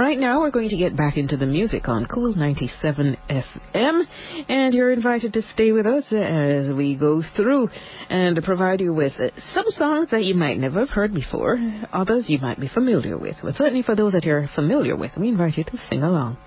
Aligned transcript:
Right 0.00 0.18
now, 0.18 0.40
we're 0.40 0.50
going 0.50 0.70
to 0.70 0.78
get 0.78 0.96
back 0.96 1.18
into 1.18 1.36
the 1.36 1.44
music 1.44 1.86
on 1.86 2.06
Cool 2.06 2.34
97 2.34 3.18
FM, 3.28 4.02
and 4.48 4.72
you're 4.72 4.94
invited 4.94 5.34
to 5.34 5.42
stay 5.52 5.72
with 5.72 5.84
us 5.84 6.04
as 6.10 6.72
we 6.72 6.96
go 6.96 7.22
through 7.36 7.68
and 8.08 8.42
provide 8.42 8.80
you 8.80 8.94
with 8.94 9.12
some 9.52 9.66
songs 9.72 10.08
that 10.10 10.24
you 10.24 10.34
might 10.34 10.58
never 10.58 10.78
have 10.78 10.88
heard 10.88 11.12
before, 11.12 11.58
others 11.92 12.24
you 12.28 12.38
might 12.38 12.58
be 12.58 12.68
familiar 12.68 13.18
with. 13.18 13.36
But 13.42 13.56
certainly 13.56 13.82
for 13.82 13.94
those 13.94 14.14
that 14.14 14.24
you're 14.24 14.48
familiar 14.54 14.96
with, 14.96 15.10
we 15.18 15.28
invite 15.28 15.58
you 15.58 15.64
to 15.64 15.78
sing 15.90 16.02
along. 16.02 16.38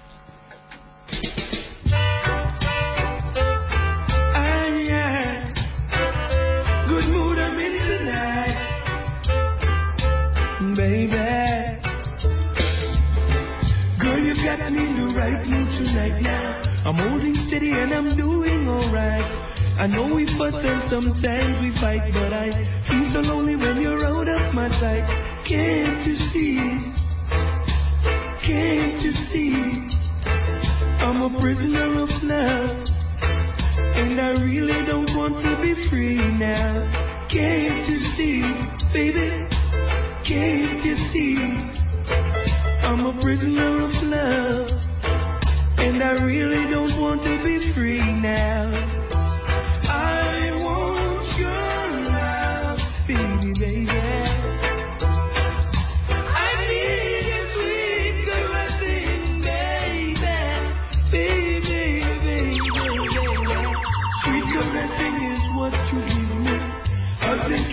I 19.84 19.88
know 19.88 20.16
we 20.16 20.23
fuss 20.40 20.55
and 20.55 20.90
sometimes 20.90 21.60
we 21.60 21.76
fight, 21.82 22.08
but 22.14 22.32
I 22.32 22.48
feel 22.88 23.12
so 23.12 23.20
lonely 23.20 23.58
when 23.58 23.82
you're 23.82 24.05
out 24.05 24.30
of 24.30 24.55
my 24.55 24.70
sight. 24.80 25.04
Can't 25.46 26.08
you 26.08 26.16
see? 26.32 26.55
Can't 28.48 29.02
you 29.04 29.12
see? 29.27 29.52
I'm 31.04 31.22
a 31.24 31.38
prisoner 31.38 32.00
of 32.00 32.10
love, 32.24 32.80
and 34.00 34.22
I 34.22 34.30
really 34.40 34.88
don't 34.88 35.18
want 35.18 35.44
to 35.44 35.62
be 35.62 35.76
free 35.90 36.32
now. 36.40 37.27
Can't 37.30 37.84
you 37.90 38.00
see, 38.16 38.40
baby? 38.94 39.36
Can't 40.24 40.80
you 40.86 40.96
see? 41.12 41.36
I'm 42.88 43.05
a 43.05 43.20
prisoner 43.22 43.84
of 43.84 43.91
love. 44.04 44.70
And 45.76 46.02
I 46.02 46.24
really 46.24 46.72
don't 46.72 47.02
want 47.02 47.22
to 47.24 47.44
be 47.44 47.74
free 47.76 48.00
now. 48.22 49.02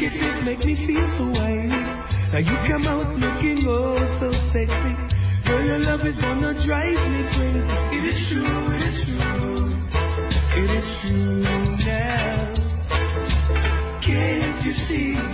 And 0.01 0.13
kisses 0.13 0.45
make 0.47 0.61
me 0.61 0.77
feel 0.87 1.07
so 1.19 1.25
wild. 1.25 1.69
Now 2.33 2.39
you 2.39 2.57
come 2.69 2.87
out 2.87 3.13
looking 3.19 3.67
oh 3.69 3.99
so 4.19 4.33
sexy. 4.49 4.97
Girl, 5.47 5.63
your 5.63 5.79
love 5.79 6.07
is 6.07 6.17
gonna 6.17 6.55
drive 6.65 6.97
me 7.11 7.21
crazy. 7.37 7.61
It 7.93 8.05
is 8.09 8.17
true, 8.33 8.65
it 8.71 8.83
is 8.89 8.97
true. 9.05 9.77
It 10.57 10.71
is 10.71 10.89
true 11.03 11.43
now. 11.85 12.55
Can't 14.01 14.65
you 14.65 14.73
see? 14.89 15.30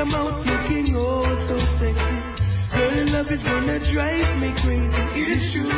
Come 0.00 0.14
out 0.14 0.46
looking 0.46 0.96
oh 0.96 1.20
so 1.46 1.60
sexy. 1.76 2.16
Girl, 2.72 3.12
love 3.12 3.26
is 3.28 3.42
gonna 3.42 3.78
drive 3.92 4.38
me 4.40 4.48
crazy. 4.64 4.96
It 5.12 5.28
is 5.36 5.52
true, 5.52 5.69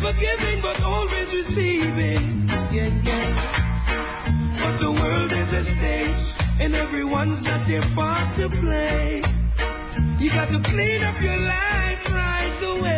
Never 0.00 0.12
giving, 0.12 0.62
but 0.62 0.80
always 0.84 1.26
receiving. 1.34 2.46
Yeah, 2.70 3.02
yeah. 3.02 4.62
But 4.62 4.78
the 4.78 4.92
world 4.92 5.32
is 5.32 5.48
a 5.50 5.64
stage, 5.74 6.46
and 6.60 6.76
everyone's 6.76 7.44
got 7.44 7.66
their 7.66 7.82
part 7.96 8.36
to 8.38 8.48
play. 8.48 9.22
You 10.20 10.30
got 10.30 10.52
to 10.54 10.60
clean 10.70 11.02
up 11.02 11.20
your 11.20 11.36
life 11.38 11.98
right 12.14 12.62
away. 12.62 12.97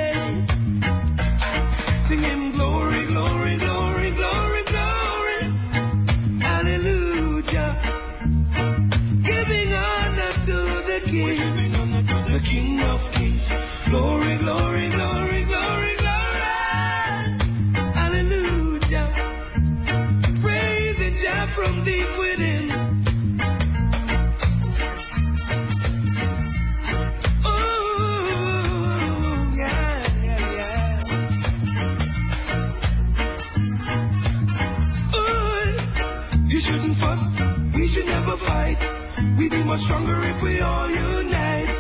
Much 39.70 39.84
stronger 39.84 40.20
if 40.25 40.43
we 40.43 40.61
all 40.61 40.90
unite. 40.90 41.70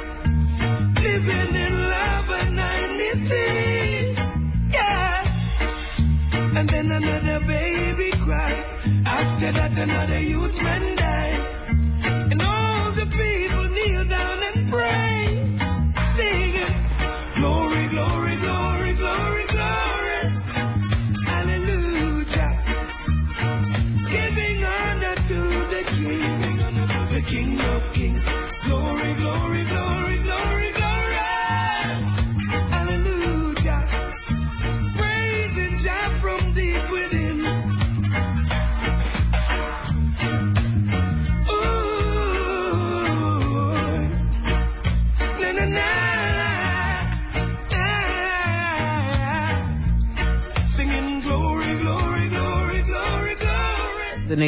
Living 0.94 1.54
in 1.66 1.74
love 1.90 2.30
and 2.38 2.54
unity. 2.94 4.14
Yeah. 4.70 5.24
And 6.56 6.68
then 6.68 6.86
another 6.86 7.40
baby 7.48 8.12
cry. 8.22 8.52
After 9.06 9.52
that, 9.58 9.72
another 9.72 10.20
youth 10.20 10.54
man 10.62 10.99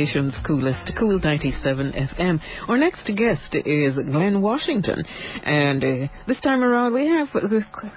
nation's 0.02 0.34
coolest, 0.44 0.90
Cool 0.98 1.20
97 1.20 1.92
FM. 1.92 2.40
Our 2.68 2.76
next 2.76 3.06
guest 3.16 3.54
is 3.64 3.94
Glenn 3.94 4.42
Washington, 4.42 5.04
and 5.44 5.84
uh, 5.84 6.12
this 6.26 6.40
time 6.40 6.64
around 6.64 6.92
we 6.92 7.06
have 7.06 7.28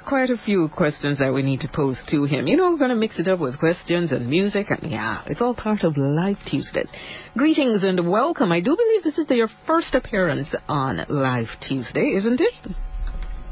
quite 0.08 0.30
a 0.30 0.38
few 0.46 0.70
questions 0.70 1.18
that 1.18 1.34
we 1.34 1.42
need 1.42 1.62
to 1.62 1.68
pose 1.74 1.98
to 2.10 2.26
him. 2.26 2.46
You 2.46 2.58
know, 2.58 2.70
we're 2.70 2.78
going 2.78 2.92
to 2.92 2.96
mix 2.96 3.18
it 3.18 3.28
up 3.28 3.40
with 3.40 3.58
questions 3.58 4.12
and 4.12 4.30
music, 4.30 4.68
and 4.70 4.92
yeah, 4.92 5.24
it's 5.26 5.42
all 5.42 5.56
part 5.56 5.82
of 5.84 5.98
Live 5.98 6.38
Tuesdays. 6.46 6.90
Greetings 7.36 7.84
and 7.84 8.08
welcome. 8.08 8.52
I 8.52 8.60
do 8.60 8.76
believe 8.78 9.04
this 9.04 9.18
is 9.18 9.28
your 9.32 9.50
first 9.66 9.96
appearance 9.96 10.50
on 10.70 11.08
Live 11.10 11.48
Tuesday, 11.68 12.14
isn't 12.18 12.40
it? 12.40 12.54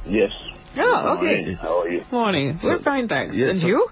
Yes. 0.05 0.29
Oh, 0.77 1.17
okay. 1.17 1.25
morning. 1.25 1.57
How 1.59 1.79
are 1.79 1.89
you? 1.89 2.01
Morning. 2.11 2.59
So- 2.61 2.67
we're 2.69 2.83
fine, 2.83 3.07
thanks. 3.07 3.33
yes, 3.35 3.49
and 3.53 3.61
sir. 3.61 3.67
you? 3.67 3.87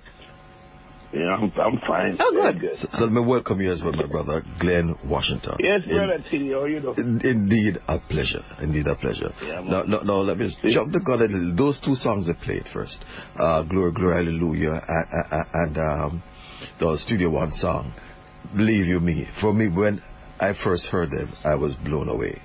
Yeah, 1.14 1.36
I'm, 1.36 1.52
I'm 1.60 1.80
fine. 1.86 2.18
Oh, 2.20 2.32
Very 2.34 2.58
good. 2.60 2.78
So, 2.78 2.88
so 2.94 3.04
let 3.04 3.12
me 3.12 3.22
welcome 3.22 3.60
you 3.60 3.72
as 3.72 3.82
well, 3.84 3.92
my 3.92 4.06
brother, 4.08 4.44
Glenn 4.60 4.96
Washington. 5.06 5.56
Yes, 5.60 5.82
In- 5.86 5.98
brother 5.98 6.24
T, 6.30 6.52
how 6.52 6.66
you 6.66 6.80
doing? 6.80 6.96
in- 6.98 7.22
indeed, 7.26 7.78
a 7.88 8.00
pleasure. 8.00 8.44
Indeed, 8.62 8.88
a 8.88 8.96
pleasure. 8.96 9.32
Yeah, 9.44 9.62
man. 9.62 9.70
now, 9.70 9.84
now, 9.84 10.00
now, 10.04 10.14
let 10.22 10.38
me 10.38 10.46
just 10.46 10.62
jump 10.74 10.94
the 10.94 11.02
gun 11.02 11.20
a 11.22 11.26
little. 11.26 11.56
Those 11.56 11.80
two 11.84 11.96
songs 11.96 12.30
I 12.30 12.46
played 12.46 12.64
first, 12.74 13.04
uh, 13.38 13.64
Glory, 13.64 13.92
Glory, 13.92 14.26
Hallelujah, 14.26 14.82
and, 14.88 15.06
and, 15.32 15.46
and 15.54 15.78
um, 15.78 16.24
the 16.80 16.98
Studio 17.06 17.30
One 17.30 17.52
song, 17.56 17.94
Believe 18.56 18.86
You 18.86 19.00
Me. 19.02 19.28
For 19.42 19.54
me, 19.54 19.68
when 19.68 20.02
I 20.40 20.54
first 20.64 20.86
heard 20.88 21.10
them, 21.12 21.34
I 21.44 21.56
was 21.56 21.76
blown 21.84 22.08
away. 22.08 22.42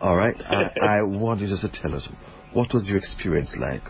All 0.00 0.16
right? 0.16 0.34
I, 0.48 0.98
I 0.98 1.02
want 1.02 1.40
you 1.40 1.46
just 1.46 1.62
to 1.62 1.70
tell 1.80 1.94
us, 1.94 2.08
what 2.52 2.74
was 2.74 2.88
your 2.88 2.98
experience 2.98 3.54
like 3.60 3.82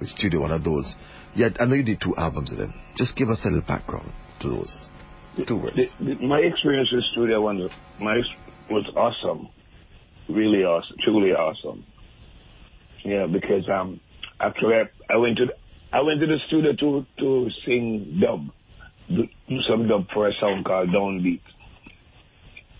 with 0.00 0.08
Studio 0.08 0.40
One 0.40 0.50
of 0.50 0.64
those? 0.64 0.92
Yeah, 1.34 1.48
I 1.60 1.64
know 1.64 1.74
you 1.74 1.82
did 1.84 2.00
two 2.00 2.14
albums 2.16 2.52
of 2.52 2.58
them. 2.58 2.74
Just 2.96 3.16
give 3.16 3.28
us 3.28 3.40
a 3.44 3.48
little 3.48 3.66
background 3.66 4.12
to 4.40 4.48
those 4.48 4.86
two 5.46 5.56
words. 5.56 5.76
The- 5.76 5.90
the- 6.04 6.26
my 6.26 6.38
experience 6.40 6.90
with 6.92 7.04
Studio 7.12 7.40
One 7.40 7.68
my, 8.00 8.20
was 8.70 8.86
awesome. 8.96 9.48
Really 10.28 10.64
awesome. 10.64 10.96
Truly 11.04 11.30
awesome. 11.32 11.84
Yeah, 13.04 13.26
because 13.26 13.68
um, 13.68 14.00
actually 14.40 14.74
I, 14.74 15.14
I 15.14 15.16
went 15.16 15.38
to 15.38 15.46
the, 15.46 15.52
I 15.92 16.02
went 16.02 16.20
to 16.20 16.26
the 16.26 16.38
studio 16.48 16.72
to 16.72 17.06
to 17.18 17.50
sing 17.64 18.20
dub, 18.20 18.50
do 19.08 19.60
some 19.68 19.88
dub 19.88 20.06
for 20.12 20.28
a 20.28 20.32
song 20.40 20.62
called 20.64 20.90
Downbeat. 20.90 21.40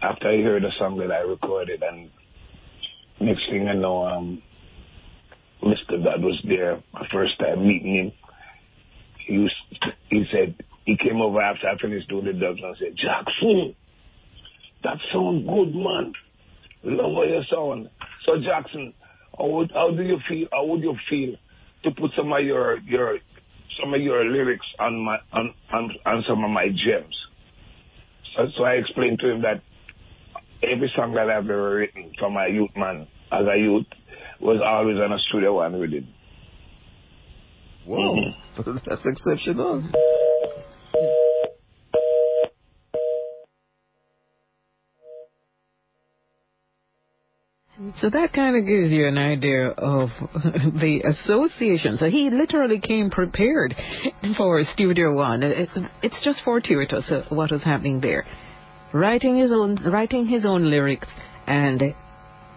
After 0.02 0.28
I 0.28 0.42
heard 0.42 0.64
a 0.64 0.70
song 0.78 0.98
that 0.98 1.10
I 1.10 1.20
recorded, 1.20 1.82
and 1.82 2.10
next 3.20 3.42
thing 3.50 3.68
I 3.68 3.74
know, 3.74 4.06
um, 4.06 4.42
Mr. 5.62 6.02
Dodd 6.02 6.22
was 6.22 6.40
there. 6.46 6.82
My 6.92 7.06
first 7.12 7.38
time 7.38 7.66
meeting 7.66 7.94
him. 7.96 8.12
He 9.30 9.48
he 10.10 10.24
said 10.32 10.56
he 10.84 10.96
came 10.96 11.20
over 11.20 11.40
after 11.40 11.68
I 11.68 11.78
finished 11.78 12.08
doing 12.08 12.24
the 12.24 12.32
dubs 12.32 12.58
and 12.60 12.76
said, 12.80 12.96
Jackson, 12.98 13.76
that 14.82 14.98
sound 15.12 15.46
good, 15.46 15.72
man. 15.72 16.12
Love 16.82 17.12
your 17.12 17.38
you 17.38 17.42
sound. 17.48 17.88
So 18.26 18.32
Jackson, 18.42 18.92
how 19.38 19.46
would 19.46 19.70
how 19.72 19.92
do 19.92 20.02
you 20.02 20.18
feel? 20.28 20.48
How 20.50 20.64
would 20.64 20.82
you 20.82 20.96
feel 21.08 21.36
to 21.84 21.90
put 21.92 22.10
some 22.16 22.32
of 22.32 22.42
your 22.42 22.78
your 22.80 23.18
some 23.80 23.94
of 23.94 24.00
your 24.00 24.24
lyrics 24.24 24.66
on 24.80 24.98
my 24.98 25.18
on 25.32 25.54
on, 25.72 25.90
on 26.04 26.24
some 26.28 26.42
of 26.42 26.50
my 26.50 26.66
gems? 26.66 27.14
So, 28.36 28.46
so 28.58 28.64
I 28.64 28.72
explained 28.72 29.20
to 29.20 29.30
him 29.30 29.42
that 29.42 29.62
every 30.62 30.90
song 30.96 31.14
that 31.14 31.30
I've 31.30 31.44
ever 31.44 31.76
written 31.76 32.12
for 32.18 32.30
my 32.30 32.48
youth 32.48 32.70
man 32.76 33.06
as 33.30 33.46
a 33.46 33.56
youth 33.56 33.86
was 34.40 34.60
always 34.64 34.96
on 34.96 35.12
a 35.12 35.18
studio 35.28 35.54
one 35.54 35.78
rhythm. 35.78 36.08
Whoa, 37.86 38.14
that's 38.86 39.06
exceptional. 39.06 39.84
So 48.00 48.10
that 48.10 48.34
kind 48.34 48.56
of 48.56 48.66
gives 48.66 48.92
you 48.92 49.06
an 49.06 49.16
idea 49.16 49.68
of 49.68 50.10
the 50.34 51.00
association. 51.02 51.96
So 51.96 52.10
he 52.10 52.28
literally 52.28 52.78
came 52.78 53.08
prepared 53.08 53.74
for 54.36 54.62
Studio 54.74 55.14
One. 55.14 55.42
It's 55.42 56.22
just 56.22 56.40
fortuitous 56.44 57.04
uh, 57.10 57.24
what 57.30 57.50
was 57.50 57.62
happening 57.62 58.00
there. 58.00 58.26
Writing 58.92 59.38
his 59.38 59.50
own, 59.50 59.76
writing 59.90 60.26
his 60.26 60.44
own 60.44 60.68
lyrics, 60.68 61.08
and 61.46 61.94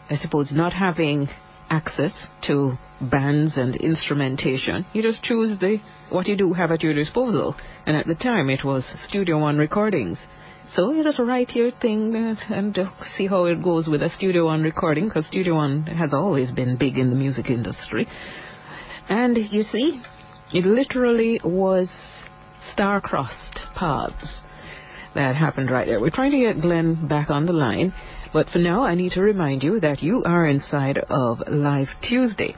I 0.09 0.17
suppose 0.17 0.51
not 0.51 0.73
having 0.73 1.29
access 1.77 2.15
to 2.47 2.77
bands 3.01 3.53
and 3.55 3.75
instrumentation. 3.75 4.85
You 4.93 5.01
just 5.01 5.23
choose 5.23 5.59
the 5.59 5.77
what 6.09 6.27
you 6.27 6.37
do 6.37 6.53
have 6.53 6.71
at 6.71 6.83
your 6.83 6.93
disposal. 6.93 7.55
And 7.85 7.97
at 7.97 8.05
the 8.05 8.15
time, 8.15 8.49
it 8.49 8.63
was 8.63 8.83
Studio 9.07 9.39
One 9.39 9.57
recordings. 9.57 10.17
So 10.75 10.91
you 10.93 11.03
just 11.03 11.19
write 11.19 11.51
your 11.51 11.71
thing 11.71 12.15
and 12.15 12.77
see 13.17 13.27
how 13.27 13.45
it 13.45 13.63
goes 13.63 13.87
with 13.87 14.01
a 14.01 14.09
Studio 14.17 14.45
One 14.45 14.63
recording, 14.63 15.05
because 15.07 15.25
Studio 15.27 15.55
One 15.55 15.85
has 15.87 16.13
always 16.13 16.49
been 16.51 16.77
big 16.77 16.97
in 16.97 17.09
the 17.09 17.15
music 17.15 17.47
industry. 17.49 18.07
And 19.09 19.37
you 19.51 19.63
see, 19.71 20.01
it 20.53 20.65
literally 20.65 21.41
was 21.43 21.89
star-crossed 22.73 23.59
paths 23.75 24.39
that 25.15 25.35
happened 25.35 25.69
right 25.69 25.85
there. 25.85 25.99
We're 25.99 26.09
trying 26.09 26.31
to 26.31 26.39
get 26.39 26.61
Glenn 26.61 27.07
back 27.07 27.29
on 27.29 27.45
the 27.45 27.53
line, 27.53 27.93
but 28.33 28.49
for 28.49 28.59
now, 28.59 28.83
I 28.83 28.95
need 28.95 29.11
to 29.13 29.21
remind 29.21 29.63
you 29.63 29.79
that 29.79 30.01
you 30.01 30.23
are 30.25 30.47
inside 30.47 30.97
of 30.97 31.39
Live 31.47 31.87
Tuesday. 32.01 32.55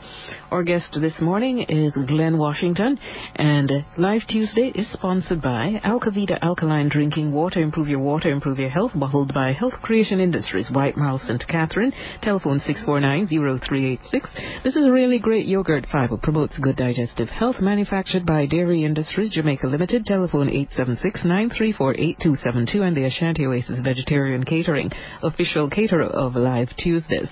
Our 0.51 0.63
guest 0.63 0.97
this 1.01 1.19
morning 1.19 1.65
is 1.67 1.93
Glenn 2.07 2.37
Washington, 2.37 2.97
and 3.35 3.83
Live 3.97 4.21
Tuesday 4.29 4.71
is 4.73 4.89
sponsored 4.93 5.41
by 5.41 5.81
Alcavita 5.83 6.39
Alkaline 6.41 6.87
Drinking 6.87 7.33
Water. 7.33 7.61
Improve 7.61 7.87
your 7.87 7.99
water, 7.99 8.31
improve 8.31 8.59
your 8.59 8.69
health. 8.69 8.91
Bottled 8.95 9.33
by 9.33 9.51
Health 9.51 9.73
Creation 9.81 10.19
Industries, 10.19 10.69
White 10.71 10.95
Mile, 10.95 11.19
St. 11.19 11.45
Catherine. 11.47 11.91
Telephone 12.21 12.61
649-0386. 12.61 14.63
This 14.63 14.75
is 14.75 14.89
really 14.89 15.19
great 15.19 15.45
yogurt 15.45 15.85
fiber. 15.91 16.17
Promotes 16.17 16.57
good 16.59 16.77
digestive 16.77 17.29
health. 17.29 17.57
Manufactured 17.59 18.25
by 18.25 18.45
Dairy 18.45 18.85
Industries, 18.85 19.31
Jamaica 19.31 19.67
Limited. 19.67 20.05
Telephone 20.05 20.49
876-934-8272. 20.77 22.81
And 22.81 22.95
the 22.95 23.05
Ashanti 23.05 23.45
Oasis 23.45 23.79
Vegetarian 23.83 24.45
Catering. 24.45 24.91
Official 25.21 25.64
caterer 25.69 26.03
of 26.05 26.35
Live 26.35 26.69
Tuesdays. 26.77 27.27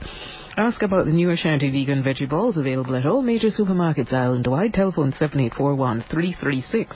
Ask 0.56 0.84
about 0.84 1.06
the 1.06 1.12
new 1.12 1.32
Ashanti 1.32 1.72
vegan 1.72 2.04
veggie 2.04 2.30
balls 2.30 2.58
available 2.58 2.96
at 2.96 3.08
all 3.08 3.24
major 3.24 3.50
supermarkets 3.50 4.14
island-wide. 4.14 4.72
Telephone 4.74 5.12
7841-336. 5.14 6.96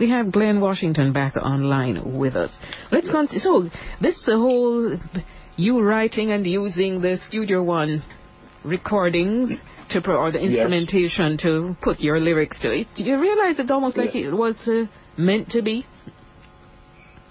We 0.00 0.10
have 0.10 0.32
Glenn 0.32 0.60
Washington 0.60 1.12
back 1.12 1.36
online 1.36 2.18
with 2.18 2.34
us. 2.34 2.50
Let's 2.90 3.08
con- 3.08 3.28
so 3.38 3.70
this 4.00 4.20
whole 4.26 4.98
you 5.56 5.80
writing 5.80 6.32
and 6.32 6.44
using 6.46 7.00
the 7.00 7.18
Studio 7.28 7.62
One 7.62 8.02
recordings 8.64 9.58
to 9.90 10.00
pro- 10.00 10.16
or 10.16 10.32
the 10.32 10.40
Yes. 10.40 10.48
instrumentation 10.50 11.38
to 11.38 11.76
put 11.80 12.00
your 12.00 12.18
lyrics 12.18 12.58
to 12.60 12.72
it. 12.72 12.88
Do 12.96 13.04
you 13.04 13.20
realize 13.20 13.56
it's 13.60 13.70
almost 13.70 13.96
like 13.96 14.16
it 14.16 14.32
was 14.32 14.56
uh, 14.66 14.86
meant 15.16 15.50
to 15.50 15.62
be? 15.62 15.86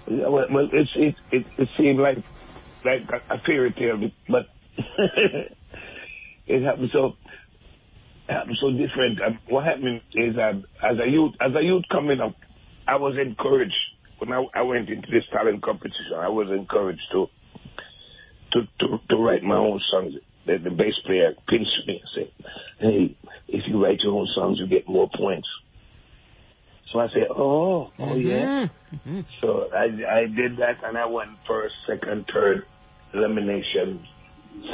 Yeah, 0.07 0.29
well, 0.29 0.45
well 0.49 0.69
it's, 0.71 0.89
it, 0.95 1.15
it, 1.31 1.45
it 1.57 1.69
seemed 1.77 1.99
like 1.99 2.19
like 2.85 3.09
a, 3.09 3.35
a 3.35 3.37
fairy 3.45 3.73
tale, 3.73 3.99
but 4.29 4.47
it 6.47 6.63
happened 6.63 6.89
so 6.93 7.13
it 8.27 8.33
happened 8.33 8.57
so 8.61 8.71
different. 8.71 9.21
Um, 9.21 9.39
what 9.49 9.65
happened 9.65 10.01
is 10.13 10.35
that 10.35 10.55
as 10.83 10.97
a 11.03 11.09
youth, 11.09 11.33
as 11.41 11.51
a 11.55 11.63
youth 11.63 11.83
coming 11.91 12.19
up, 12.19 12.35
I 12.87 12.95
was 12.97 13.17
encouraged 13.17 13.73
when 14.19 14.31
I, 14.31 14.43
I 14.53 14.61
went 14.61 14.89
into 14.89 15.07
this 15.11 15.23
talent 15.31 15.63
competition. 15.63 16.17
I 16.17 16.29
was 16.29 16.47
encouraged 16.51 17.01
to 17.13 17.27
to, 18.53 18.61
to, 18.79 18.97
to 19.09 19.15
write 19.17 19.43
my 19.43 19.57
own 19.57 19.81
songs. 19.91 20.13
The, 20.45 20.57
the 20.57 20.69
bass 20.69 20.93
player 21.05 21.33
pinched 21.47 21.87
me 21.87 22.01
and 22.01 22.09
said, 22.15 22.31
hey, 22.79 23.17
if 23.47 23.63
you 23.67 23.83
write 23.83 23.99
your 24.01 24.13
own 24.13 24.27
songs, 24.35 24.59
you 24.59 24.67
get 24.67 24.87
more 24.87 25.09
points. 25.13 25.47
So 26.93 26.99
I 26.99 27.07
said, 27.07 27.27
oh, 27.35 27.91
oh 27.99 28.15
yeah. 28.15 28.67
Mm-hmm. 28.93 29.21
So 29.41 29.69
I, 29.73 29.85
I 29.85 30.21
did 30.27 30.57
that 30.57 30.83
and 30.83 30.97
I 30.97 31.05
won 31.07 31.37
first, 31.47 31.73
second, 31.87 32.29
third 32.33 32.65
elimination. 33.15 34.05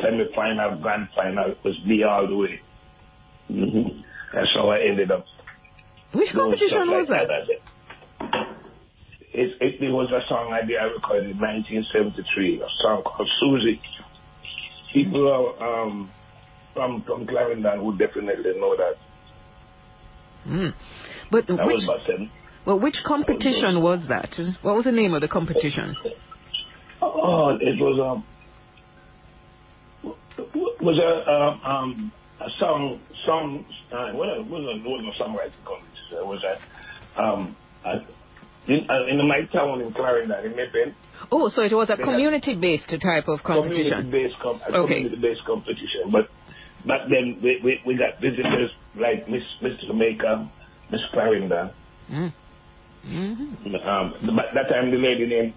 Semi-final, 0.02 0.80
grand 0.82 1.08
final 1.16 1.52
It 1.52 1.58
was 1.64 1.76
me 1.86 2.04
all 2.04 2.28
the 2.28 2.36
way. 2.38 2.60
hmm 3.48 4.02
That's 4.34 4.48
how 4.56 4.70
I 4.70 4.80
ended 4.90 5.12
up. 5.12 5.26
Which 6.14 6.30
competition 6.34 6.90
was 6.90 7.10
like 7.10 7.28
that? 7.28 7.50
It, 9.34 9.50
it, 9.62 9.82
it 9.82 9.92
was 9.92 10.12
a 10.12 10.28
song 10.28 10.52
I 10.54 10.66
did, 10.66 10.78
I 10.78 10.84
recorded 10.84 11.32
in 11.32 11.40
1973, 11.40 12.62
a 12.62 12.68
song 12.84 13.02
called 13.04 13.30
Susie. 13.40 13.80
People 14.94 15.28
are, 15.28 15.84
um, 15.88 16.12
from, 16.74 17.04
from 17.08 17.26
Clarendon 17.26 17.84
would 17.86 17.98
definitely 17.98 18.60
know 18.60 18.76
that. 18.76 18.96
Mm. 20.48 20.74
But 21.32 21.48
That 21.48 21.66
which 21.66 21.76
was 21.76 21.84
about 21.86 22.06
seven. 22.06 22.30
well, 22.66 22.80
which 22.80 22.98
competition 23.06 23.82
was 23.82 24.02
that? 24.10 24.36
What 24.62 24.76
was 24.76 24.84
the 24.86 24.92
name 24.92 25.14
of 25.14 25.22
the 25.22 25.28
competition? 25.30 25.96
Oh, 27.02 27.58
it 27.60 27.80
was 27.80 27.98
um, 28.00 28.24
was 30.82 30.98
a 31.00 31.32
um, 31.32 31.62
um 31.66 32.12
a 32.40 32.50
song 32.60 33.00
song 33.26 33.66
uh, 33.92 34.12
what 34.14 34.30
a, 34.30 34.42
was 34.44 34.62
a 34.62 34.88
was 34.88 35.06
a 35.06 35.24
songwriting 35.24 35.64
competition. 35.66 36.18
It 36.18 36.26
was 36.26 36.42
a 36.46 37.22
um 37.22 37.56
a, 37.86 37.92
in, 38.72 38.88
uh, 38.90 39.08
in 39.10 39.28
my 39.28 39.42
town 39.52 39.82
in 39.82 39.92
Clarendon 39.94 40.46
in 40.46 40.56
May 40.56 40.70
Pen. 40.72 40.96
Oh, 41.32 41.50
so 41.50 41.62
it 41.64 41.74
was 41.74 41.90
a 41.90 41.98
community-based 41.98 42.90
type 43.02 43.28
of 43.28 43.44
competition. 43.44 44.10
Community-based 44.10 44.40
com- 44.42 44.62
Okay. 44.62 44.94
community-based 45.02 45.44
competition. 45.46 46.10
But 46.12 46.30
back 46.86 47.02
then 47.10 47.40
we, 47.42 47.60
we, 47.64 47.80
we 47.86 47.94
got 47.98 48.22
visitors 48.22 48.72
like 48.96 49.28
Miss 49.30 49.44
Mr. 49.62 49.88
Jamaica, 49.88 50.50
Miss 50.92 51.02
Clarendon. 51.14 51.70
Mm. 52.10 52.34
hmm 53.06 53.76
Um, 53.76 54.14
but 54.36 54.46
that 54.54 54.70
time 54.70 54.92
the 54.92 54.98
lady 54.98 55.26
named 55.26 55.54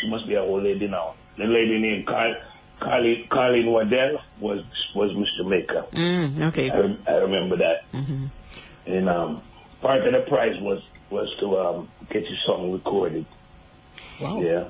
she 0.00 0.08
must 0.08 0.26
be 0.26 0.34
an 0.34 0.42
old 0.42 0.62
lady 0.64 0.86
now. 0.88 1.14
The 1.36 1.44
lady 1.44 1.78
named 1.80 2.06
Carl, 2.06 2.34
Carlin, 2.80 3.24
Carlin 3.30 3.70
Waddell 3.70 4.20
was 4.40 4.60
was 4.94 5.10
Miss 5.16 5.28
Jamaica. 5.38 5.86
Mm, 5.92 6.52
okay. 6.52 6.70
I, 6.70 7.10
I 7.10 7.14
remember 7.16 7.56
that. 7.58 7.84
hmm 7.90 8.26
And 8.86 9.08
um, 9.08 9.42
part 9.80 10.06
of 10.06 10.12
the 10.12 10.28
prize 10.28 10.56
was 10.60 10.82
was 11.10 11.28
to 11.40 11.56
um, 11.58 11.88
get 12.10 12.22
your 12.22 12.38
song 12.46 12.72
recorded. 12.72 13.26
Wow. 14.20 14.40
Yeah. 14.40 14.68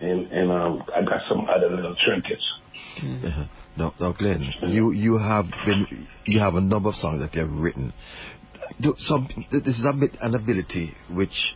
And 0.00 0.30
and 0.30 0.50
um, 0.52 0.82
I 0.94 1.02
got 1.02 1.22
some 1.28 1.46
other 1.48 1.74
little 1.74 1.96
trinkets. 2.04 2.44
Uh-huh. 2.98 3.44
Now, 3.76 3.94
now, 4.00 4.12
Glenn, 4.12 4.44
you 4.62 4.92
you 4.92 5.18
have 5.18 5.46
been 5.64 6.06
you 6.24 6.38
have 6.40 6.54
a 6.54 6.60
number 6.60 6.88
of 6.88 6.94
songs 6.96 7.20
that 7.20 7.34
you 7.34 7.40
have 7.40 7.52
written. 7.52 7.92
Do, 8.80 8.94
some 8.98 9.28
this 9.50 9.76
is 9.78 9.84
a 9.84 9.92
bit 9.92 10.10
an 10.20 10.34
ability 10.34 10.94
which 11.10 11.54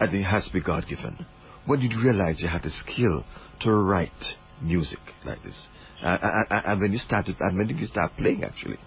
I 0.00 0.06
think 0.06 0.24
has 0.24 0.46
to 0.46 0.52
be 0.52 0.60
God 0.62 0.86
given. 0.88 1.26
When 1.66 1.80
did 1.80 1.92
you 1.92 2.00
realize 2.02 2.40
you 2.40 2.48
had 2.48 2.62
the 2.62 2.70
skill 2.70 3.24
to 3.60 3.72
write 3.72 4.10
music 4.60 5.00
like 5.24 5.42
this? 5.42 5.68
Uh, 6.02 6.18
and, 6.22 6.46
and- 6.50 6.66
and 6.66 6.80
when 6.80 6.92
you 6.92 6.98
started, 6.98 7.36
and 7.40 7.56
when 7.58 7.66
did 7.68 7.78
you 7.78 7.86
start 7.86 8.12
playing 8.16 8.44
actually? 8.44 8.78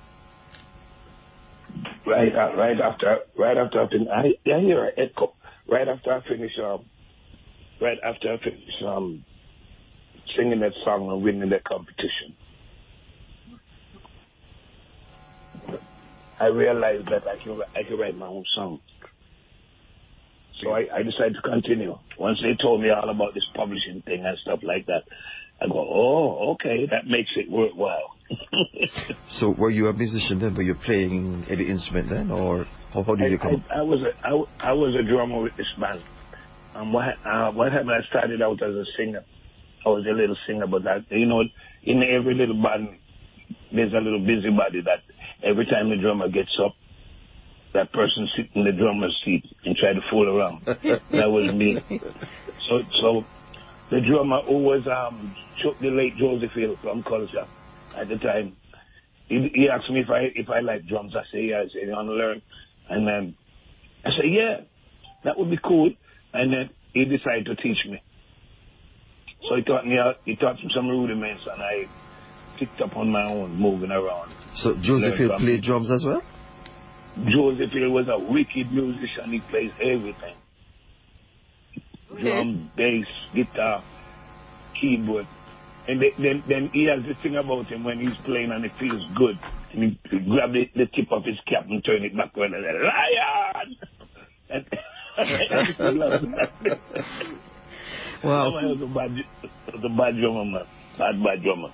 Right 2.05 2.33
uh, 2.35 2.55
right 2.55 2.79
after 2.79 3.19
right 3.37 3.57
after 3.57 3.81
I 3.83 3.89
fin- 3.89 4.07
I, 4.09 4.51
I 4.51 4.59
hear 4.61 4.85
an 4.85 4.91
echo. 4.97 5.33
Right 5.69 5.87
after 5.87 6.13
I 6.13 6.21
finish 6.27 6.51
um 6.63 6.85
right 7.81 7.97
after 8.05 8.33
I 8.33 8.37
finish 8.37 8.83
um 8.85 9.25
singing 10.37 10.59
that 10.61 10.73
song 10.83 11.09
and 11.11 11.23
winning 11.23 11.49
that 11.49 11.63
competition. 11.63 12.35
I 16.39 16.47
realized 16.47 17.05
that 17.07 17.23
I 17.27 17.41
can 17.43 17.59
I 17.75 17.83
can 17.87 17.97
write 17.97 18.17
my 18.17 18.27
own 18.27 18.43
song. 18.55 18.81
So 20.61 20.71
I, 20.71 20.87
I 20.93 21.03
decided 21.03 21.35
to 21.35 21.41
continue. 21.41 21.97
Once 22.17 22.39
they 22.41 22.55
told 22.61 22.81
me 22.81 22.89
all 22.89 23.09
about 23.09 23.33
this 23.33 23.43
publishing 23.55 24.01
thing 24.05 24.25
and 24.25 24.37
stuff 24.39 24.59
like 24.63 24.85
that, 24.87 25.03
I 25.61 25.67
go, 25.67 25.79
oh, 25.79 26.53
okay, 26.53 26.85
that 26.91 27.07
makes 27.07 27.29
it 27.35 27.49
worthwhile. 27.49 28.15
So 29.39 29.49
were 29.49 29.69
you 29.69 29.87
a 29.87 29.93
musician 29.93 30.39
then? 30.39 30.55
Were 30.55 30.63
you 30.63 30.75
playing 30.75 31.45
any 31.49 31.67
instrument 31.67 32.09
then, 32.09 32.31
or 32.31 32.65
how, 32.93 33.03
how 33.03 33.15
did 33.15 33.31
you 33.31 33.37
come? 33.37 33.63
I, 33.69 33.75
I, 33.75 33.79
I 33.79 33.81
was 33.81 33.99
a 34.01 34.27
I, 34.27 34.69
I 34.69 34.73
was 34.73 34.95
a 34.95 35.03
drummer 35.03 35.41
with 35.41 35.55
this 35.57 35.67
band. 35.79 36.01
Um, 36.73 36.93
what 36.93 37.05
uh, 37.25 37.51
what 37.51 37.71
happened? 37.71 37.91
I 37.91 38.07
started 38.09 38.41
out 38.41 38.61
as 38.63 38.73
a 38.73 38.85
singer. 38.97 39.23
I 39.85 39.89
was 39.89 40.05
a 40.09 40.13
little 40.13 40.37
singer, 40.47 40.67
but 40.67 40.83
that 40.83 41.05
you 41.09 41.25
know, 41.25 41.41
in 41.83 42.01
every 42.01 42.33
little 42.33 42.61
band, 42.61 42.97
there's 43.73 43.93
a 43.93 44.01
little 44.01 44.25
busybody 44.25 44.81
that 44.81 45.03
every 45.43 45.65
time 45.65 45.89
the 45.89 45.97
drummer 45.97 46.29
gets 46.29 46.55
up, 46.63 46.73
that 47.75 47.91
person 47.91 48.27
sit 48.35 48.47
in 48.55 48.63
the 48.63 48.71
drummer's 48.71 49.15
seat 49.23 49.43
and 49.63 49.75
try 49.75 49.93
to 49.93 49.99
fool 50.09 50.27
around. 50.27 50.65
that 50.65 51.29
was 51.29 51.53
me. 51.53 51.75
So 52.67 52.73
so 53.01 53.09
the 53.91 53.99
drummer 54.01 54.39
who 54.47 54.63
was 54.63 54.87
um 54.87 55.35
the 55.81 55.89
late 55.89 56.17
Joseph 56.17 56.51
Hill 56.55 56.75
from 56.81 57.03
Culture 57.03 57.47
at 57.95 58.07
the 58.07 58.17
time. 58.17 58.57
He, 59.27 59.49
he 59.53 59.67
asked 59.69 59.89
me 59.89 60.01
if 60.01 60.09
I 60.09 60.31
if 60.35 60.49
I 60.49 60.61
like 60.61 60.87
drums. 60.87 61.13
I 61.15 61.23
say 61.31 61.51
yeah. 61.51 61.61
I 61.61 61.67
said 61.69 61.87
you 61.87 61.91
want 61.91 62.07
to 62.07 62.13
learn, 62.13 62.41
and 62.89 63.07
then 63.07 63.35
I 64.05 64.09
said 64.15 64.29
yeah, 64.31 64.65
that 65.23 65.37
would 65.37 65.49
be 65.49 65.59
cool. 65.63 65.91
And 66.33 66.51
then 66.53 66.69
he 66.93 67.05
decided 67.05 67.45
to 67.45 67.55
teach 67.55 67.79
me. 67.89 68.01
So 69.49 69.55
he 69.55 69.63
taught 69.63 69.85
me 69.85 69.97
out. 69.97 70.15
He 70.25 70.35
taught 70.35 70.55
me 70.55 70.69
some 70.75 70.87
rudiments, 70.87 71.43
and 71.45 71.61
I 71.61 71.89
picked 72.59 72.81
up 72.81 72.95
on 72.95 73.11
my 73.11 73.23
own, 73.23 73.59
moving 73.59 73.91
around. 73.91 74.33
So 74.63 74.75
Joseph 74.81 75.17
Hill 75.17 75.31
played 75.39 75.63
drums 75.63 75.89
as 75.91 76.03
well. 76.05 76.21
Joseph 77.23 77.71
Hill 77.71 77.91
was 77.91 78.07
a 78.09 78.19
wicked 78.19 78.71
musician. 78.71 79.31
He 79.31 79.39
plays 79.49 79.71
everything: 79.79 80.35
Okay. 82.11 82.21
drum, 82.23 82.71
bass, 82.75 83.07
guitar, 83.33 83.83
keyboard. 84.79 85.27
And 85.87 86.01
then, 86.01 86.43
then, 86.49 86.69
he 86.73 86.85
has 86.85 87.05
this 87.05 87.15
thing 87.21 87.35
about 87.35 87.67
him 87.67 87.83
when 87.83 87.99
he's 87.99 88.17
playing 88.25 88.51
and 88.51 88.65
it 88.65 88.71
feels 88.79 89.03
good. 89.15 89.37
And 89.71 89.83
he, 89.83 89.99
he 90.09 90.19
grab 90.19 90.51
the, 90.51 90.67
the 90.75 90.87
tip 90.87 91.11
of 91.11 91.23
his 91.23 91.37
cap 91.47 91.65
and 91.69 91.83
turn 91.85 92.03
it 92.03 92.17
backward 92.17 92.51
and 92.53 92.63
say, 92.65 92.73
Lion! 92.73 93.75
And 94.49 94.65
I 95.17 95.61
used 95.67 95.77
to 95.77 95.91
love 95.91 96.21
that. 96.21 96.51
Wow. 98.23 98.57
He 98.59 98.65
was 98.65 98.81
a 98.81 98.87
bad, 98.87 99.11
was 99.73 99.83
a 99.83 99.89
bad 99.89 100.17
drummer, 100.17 100.45
man. 100.45 100.65
Bad, 100.97 101.23
bad 101.23 101.43
drummer. 101.43 101.69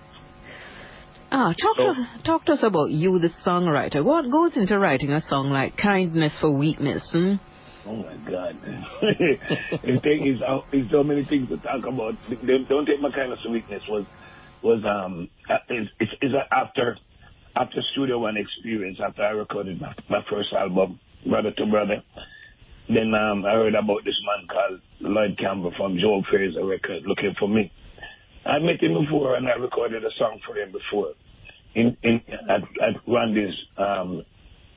Ah, 1.32 1.54
talk 1.54 1.78
So- 1.78 1.94
to 1.94 2.08
talk 2.24 2.46
to 2.46 2.54
us 2.54 2.64
about 2.64 2.92
you, 2.92 3.18
the 3.20 3.30
songwriter. 3.46 4.04
What 4.04 4.30
goes 4.30 4.58
into 4.58 4.78
writing 4.78 5.12
a 5.14 5.22
song 5.22 5.50
like 5.50 5.78
"Kindness 5.78 6.34
for 6.42 6.52
Weakness"? 6.52 7.10
Hmm? 7.12 7.36
Oh 7.88 7.96
my 7.96 8.16
God! 8.30 8.56
the 9.02 10.00
thing 10.04 10.28
is, 10.28 10.42
uh, 10.42 10.60
is 10.74 10.92
so 10.92 11.04
many 11.04 11.24
things 11.24 11.50
to 11.50 11.58
talk 11.58 11.86
about. 11.86 12.16
Don't 12.46 12.68
don't 12.68 12.86
take 12.86 13.02
my 13.02 13.12
kindness 13.12 13.40
of 13.46 13.52
weakness 13.52 13.82
was 13.88 14.06
was 14.62 14.84
um 14.86 15.30
uh, 15.50 15.58
is 15.74 15.88
it's, 16.00 16.12
it's 16.22 16.36
after 16.52 16.98
after 17.56 17.82
Studio 17.94 18.20
One 18.20 18.38
experience 18.38 19.00
after 19.04 19.24
I 19.24 19.32
recorded 19.32 19.82
my, 19.82 19.96
my 20.10 20.22
first 20.30 20.54
album, 20.54 21.00
Brother 21.26 21.52
to 21.52 21.66
Brother. 21.66 22.04
Then 22.88 23.14
um 23.16 23.46
I 23.46 23.54
heard 23.54 23.74
about 23.74 24.04
this 24.06 24.20
man 24.28 24.48
called 24.48 24.82
Lloyd 25.00 25.38
Campbell 25.40 25.74
from 25.78 25.98
Joe 25.98 26.22
Fraser 26.30 26.66
Record 26.66 27.04
looking 27.08 27.34
for 27.40 27.48
me. 27.48 27.72
I 28.46 28.60
met 28.60 28.82
him 28.82 28.94
before 29.04 29.36
and 29.36 29.48
I 29.48 29.54
recorded 29.54 30.04
a 30.04 30.10
song 30.18 30.40
for 30.46 30.56
him 30.56 30.72
before. 30.72 31.14
In 31.76 31.96
in 32.04 32.22
at 32.50 32.62
at 32.82 32.96
Randy's 33.08 33.54
um 33.78 34.24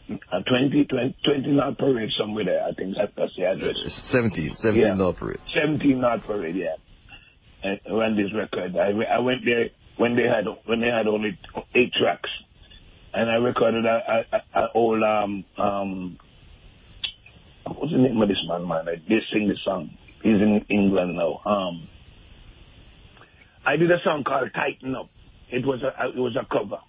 uh, 0.09 0.41
20, 0.47 0.85
20, 0.85 1.17
20 1.25 1.49
North 1.53 1.79
Parade 1.79 2.11
somewhere 2.19 2.45
there. 2.45 2.63
I 2.63 2.75
think 2.75 2.95
that, 2.97 3.13
that's 3.17 3.33
the 3.39 3.45
address. 3.47 3.75
17, 4.13 4.55
17 4.57 4.81
Yeah. 4.83 4.95
North 4.95 5.17
Parade. 5.17 5.39
17 5.55 5.99
North 5.99 6.23
Parade, 6.27 6.57
yeah. 6.57 6.77
And 7.63 7.81
ran 7.99 8.15
this 8.15 8.29
record. 8.37 8.77
I, 8.77 8.91
I 9.11 9.19
went 9.21 9.41
there 9.47 9.71
when 9.97 10.15
they 10.15 10.25
had 10.25 10.45
when 10.67 10.81
they 10.81 10.89
had 10.89 11.07
only 11.07 11.39
eight 11.75 11.93
tracks, 11.95 12.29
and 13.15 13.31
I 13.31 13.37
recorded 13.37 13.87
a, 13.87 14.27
a, 14.33 14.61
a 14.61 14.69
old 14.75 15.03
um 15.03 15.45
um 15.57 16.19
what's 17.67 17.93
the 17.93 17.99
name 17.99 18.21
of 18.21 18.29
this 18.29 18.43
man 18.47 18.69
man? 18.69 18.87
I 18.89 18.97
they 19.09 19.21
sing 19.33 19.49
the 19.49 19.57
song. 19.65 19.91
He's 20.23 20.35
in 20.41 20.65
England 20.69 21.17
now. 21.17 21.41
Um, 21.47 21.89
I 23.67 23.77
did 23.77 23.91
a 23.91 23.99
song 24.05 24.25
called 24.25 24.51
Tighten 24.55 24.95
Up. 24.95 25.09
It 25.51 25.65
was 25.67 25.83
a 25.83 25.89
it 26.09 26.17
was 26.17 26.37
a 26.37 26.45
cover. 26.53 26.81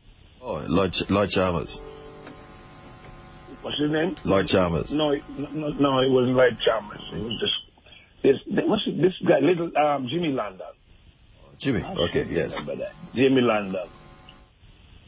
Oh, 0.42 0.64
Lord, 0.68 0.92
Ch- 0.92 1.10
Lord 1.10 1.30
Charmers. 1.30 1.80
What's 3.62 3.80
his 3.80 3.92
name? 3.92 4.16
Lord 4.26 4.48
Charmers. 4.48 4.88
No, 4.92 5.12
it- 5.12 5.24
no, 5.30 5.70
no, 5.70 6.00
it 6.00 6.12
wasn't 6.12 6.36
Lloyd 6.36 6.58
Charmers. 6.66 7.02
It 7.14 7.22
was 7.24 7.38
just 7.40 7.54
this. 8.24 8.36
What's 8.68 8.86
this 8.86 9.14
guy? 9.28 9.40
Little 9.40 9.72
um, 9.78 10.08
Jimmy 10.10 10.30
London. 10.30 10.68
Jimmy. 11.60 11.82
I 11.82 11.94
Okay, 11.94 12.26
yes. 12.30 12.52
Jimmy 13.16 13.42
London. 13.42 13.88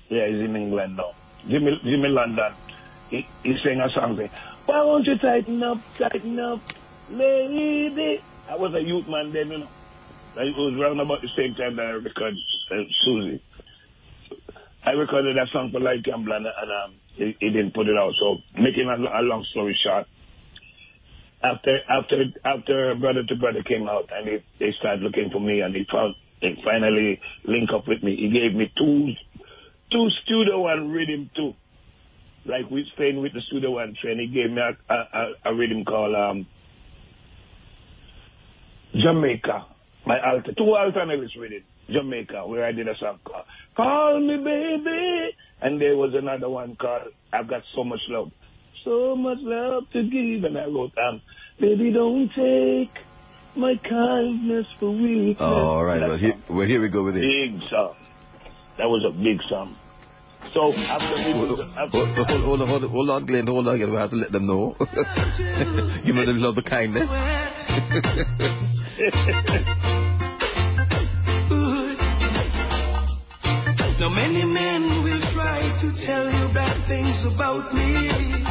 Yeah, 0.10 0.28
he's 0.28 0.40
in 0.40 0.56
England 0.56 0.96
now. 0.98 1.12
Jimmy 1.50 1.72
Jimmy 1.84 2.10
London. 2.10 2.54
He, 3.10 3.26
he 3.44 3.56
sang 3.64 3.80
a 3.82 3.90
song 3.94 4.16
saying, 4.18 4.32
"Why 4.66 4.84
won't 4.84 5.06
you 5.06 5.18
tighten 5.18 5.62
up, 5.64 5.78
tighten 5.98 6.40
up, 6.40 6.60
lady?" 7.10 8.22
I 8.50 8.56
was 8.56 8.74
a 8.74 8.82
youth 8.82 9.08
man 9.08 9.34
then, 9.34 9.52
you 9.52 9.58
know. 9.60 9.68
It 10.38 10.56
was 10.56 10.78
around 10.80 11.00
about 11.00 11.22
the 11.22 11.34
same 11.36 11.56
time 11.56 11.76
that 11.78 11.86
I 11.86 11.98
recorded 11.98 12.38
uh, 12.72 12.86
Susie. 13.04 13.42
I 14.86 14.92
recorded 14.92 15.36
that 15.36 15.50
song 15.52 15.72
for 15.72 15.80
Lloyd 15.80 16.06
Campbell 16.06 16.34
and, 16.34 16.46
and 16.46 16.72
um, 16.72 16.96
he, 17.16 17.36
he, 17.40 17.50
didn't 17.50 17.74
put 17.74 17.88
it 17.88 17.98
out. 17.98 18.14
So 18.22 18.38
making 18.54 18.88
a, 18.88 18.96
a, 18.96 19.22
long 19.26 19.44
story 19.52 19.78
short, 19.84 20.06
after 21.44 21.80
after 21.90 22.24
after 22.46 22.96
Brother 22.96 23.24
to 23.28 23.36
Brother 23.36 23.64
came 23.68 23.90
out 23.90 24.10
and 24.14 24.28
they, 24.28 24.44
they 24.60 24.72
started 24.80 25.02
looking 25.02 25.30
for 25.32 25.42
me 25.42 25.62
and 25.62 25.76
he 25.76 25.86
found 25.92 26.16
they 26.42 26.56
finally 26.64 27.20
link 27.46 27.70
up 27.76 27.88
with 27.88 28.04
me. 28.04 28.16
He 28.16 28.30
gave 28.30 28.56
me 28.56 28.72
two 28.78 29.12
two 29.92 30.08
studio 30.24 30.62
one 30.62 30.92
rhythm 30.92 31.30
too. 31.36 31.54
Like 32.46 32.70
we 32.72 32.86
staying 32.94 33.20
with 33.20 33.34
the 33.34 33.42
studio 33.48 33.72
one 33.72 33.96
train, 34.02 34.20
he 34.20 34.28
gave 34.28 34.52
me 34.52 34.62
a, 34.62 34.94
a, 34.94 35.52
a 35.52 35.56
rhythm 35.56 35.84
called 35.84 36.16
um, 36.16 36.48
Jamaica. 38.96 39.77
My 40.08 40.20
alter 40.26 40.54
two 40.58 40.74
alternatives 40.76 41.36
rhythm. 41.38 41.64
Jamaica, 41.90 42.48
where 42.48 42.66
I 42.66 42.72
did 42.72 42.88
a 42.88 42.96
song 42.98 43.20
called 43.26 43.44
Call 43.76 44.20
Me 44.22 44.38
Baby. 44.38 45.36
And 45.62 45.82
there 45.82 45.98
was 45.98 46.14
another 46.16 46.50
one 46.50 46.78
called 46.78 47.10
I've 47.34 47.50
Got 47.50 47.64
So 47.76 47.84
Much 47.84 48.00
Love. 48.08 48.32
So 48.86 49.18
much 49.18 49.40
love 49.42 49.84
to 49.92 50.04
give. 50.04 50.46
And 50.46 50.58
I 50.58 50.64
wrote, 50.66 50.94
um, 50.98 51.22
Baby, 51.60 51.92
don't 51.92 52.30
take 52.30 52.92
my 53.58 53.76
kindness 53.84 54.66
for 54.80 54.92
weakness. 54.92 55.38
Oh, 55.42 55.44
all 55.44 55.84
right. 55.84 56.00
Well 56.00 56.18
here, 56.18 56.36
well, 56.50 56.68
here 56.68 56.82
we 56.82 56.88
go 56.88 57.04
with 57.04 57.18
it. 57.18 57.22
Big 57.22 57.60
song. 57.70 57.96
That 58.78 58.88
was 58.88 59.04
a 59.04 59.12
big 59.12 59.42
song. 59.50 59.76
So 60.54 60.72
after 60.72 61.34
hold, 61.34 61.60
after, 61.78 61.98
hold, 61.98 62.16
hold, 62.16 62.28
hold, 62.28 62.62
on, 62.62 62.68
hold, 62.68 62.84
on, 62.84 62.90
hold 62.90 63.10
on, 63.10 63.26
Glenn, 63.26 63.48
hold 63.48 63.68
on. 63.68 63.78
We 63.78 63.96
have 63.98 64.12
to 64.12 64.16
let 64.16 64.32
them 64.32 64.48
know. 64.48 64.76
Give 64.80 66.16
them 66.16 66.26
the 66.26 66.34
love, 66.38 66.56
the 66.56 66.64
kindness. 66.64 67.10
Now 74.00 74.10
many 74.10 74.46
men 74.46 75.02
will 75.04 75.22
try 75.34 75.74
to 75.82 76.06
tell 76.06 76.30
you 76.30 76.54
bad 76.54 76.88
things 76.88 77.18
about 77.34 77.74
me. 77.74 78.46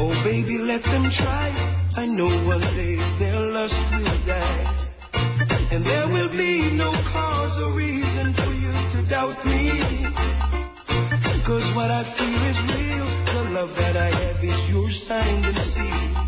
Oh 0.00 0.10
baby, 0.24 0.58
let 0.58 0.82
them 0.82 1.06
try. 1.22 1.54
I 1.96 2.04
know 2.06 2.26
one 2.44 2.60
day 2.74 2.96
their 3.20 3.38
lust 3.38 3.78
will 3.94 4.26
die. 4.26 4.88
And 5.70 5.86
there 5.86 6.08
will 6.08 6.30
be 6.30 6.72
no 6.74 6.90
cause 7.12 7.62
or 7.62 7.74
reason 7.74 8.34
for 8.34 8.52
you 8.58 8.72
to 8.90 9.08
doubt 9.08 9.38
me. 9.46 9.70
Cause 11.46 11.66
what 11.76 11.90
I 11.92 12.02
feel 12.18 12.42
is 12.50 12.58
real. 12.74 13.06
The 13.30 13.50
love 13.54 13.70
that 13.76 13.96
I 13.96 14.10
have 14.10 14.42
is 14.42 14.68
your 14.68 14.90
signed 15.06 15.44
and 15.46 15.58
sealed. 15.74 16.18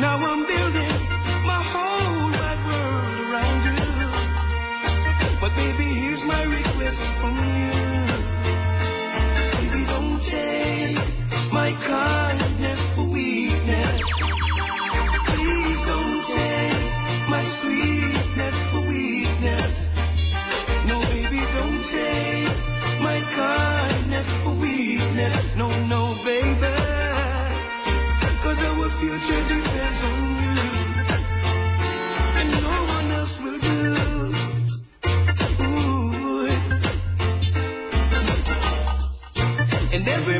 Now 0.00 0.16
I'm 0.16 0.46
building 0.46 0.83
baby, 5.56 5.88
here's 6.00 6.22
my 6.24 6.42
request 6.42 6.98
from 7.20 7.34
you. 7.38 7.70
Baby, 9.54 9.86
don't 9.86 10.20
take 10.22 10.98
my 11.52 11.70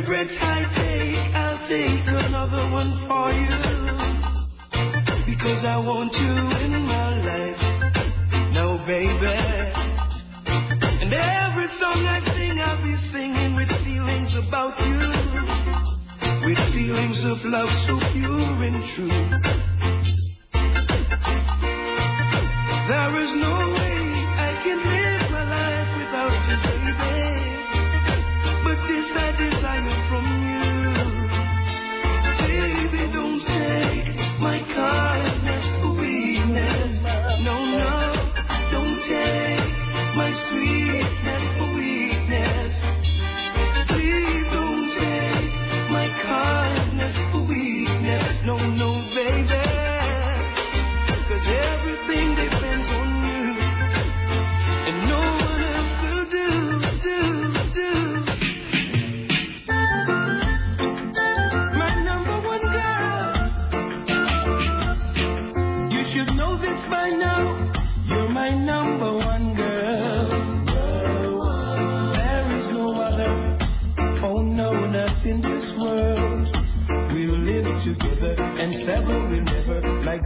Every 0.05 0.23
breath 0.25 0.37
I 0.39 0.61
take, 0.75 1.33
I'll 1.33 1.67
take 1.67 2.25
another 2.27 2.69
one 2.69 3.07
for 3.07 3.31
you. 3.31 3.64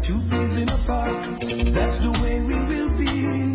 Two 0.09 0.15
peas 0.21 0.57
in 0.57 0.69
a 0.69 0.77
pod. 0.87 1.39
That's 1.39 2.01
the 2.01 2.19
way 2.23 2.41
we 2.41 2.55
will 2.55 2.97
be. 2.97 3.48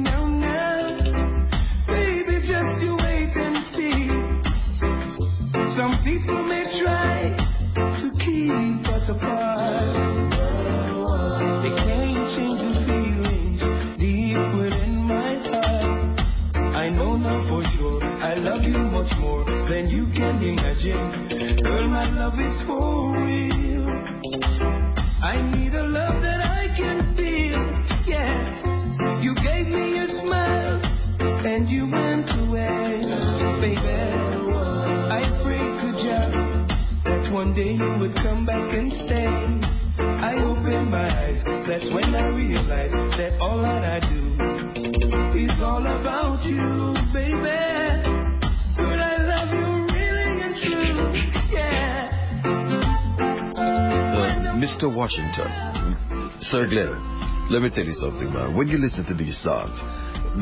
Glenn, 56.75 57.51
let 57.53 57.63
me 57.63 57.71
tell 57.71 57.85
you 57.85 57.95
something, 57.95 58.33
man. 58.35 58.57
When 58.57 58.67
you 58.67 58.79
listen 58.79 59.05
to 59.07 59.15
these 59.15 59.39
songs, 59.45 59.79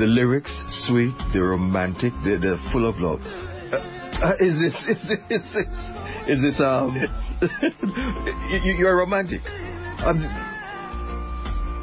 the 0.01 0.07
lyrics 0.09 0.49
sweet, 0.89 1.13
they're 1.35 1.45
romantic, 1.53 2.13
they're, 2.25 2.41
they're 2.41 2.57
full 2.73 2.89
of 2.89 2.97
love. 2.97 3.21
Uh, 3.21 3.77
uh, 3.77 4.33
is 4.41 4.57
this 4.57 4.73
is 4.89 5.01
this 5.09 5.21
is 5.29 5.45
this, 5.53 5.77
is 6.29 6.41
this 6.41 6.57
um? 6.61 6.97
you, 8.65 8.75
you're 8.81 8.97
romantic. 8.97 9.43
Um, 10.07 10.25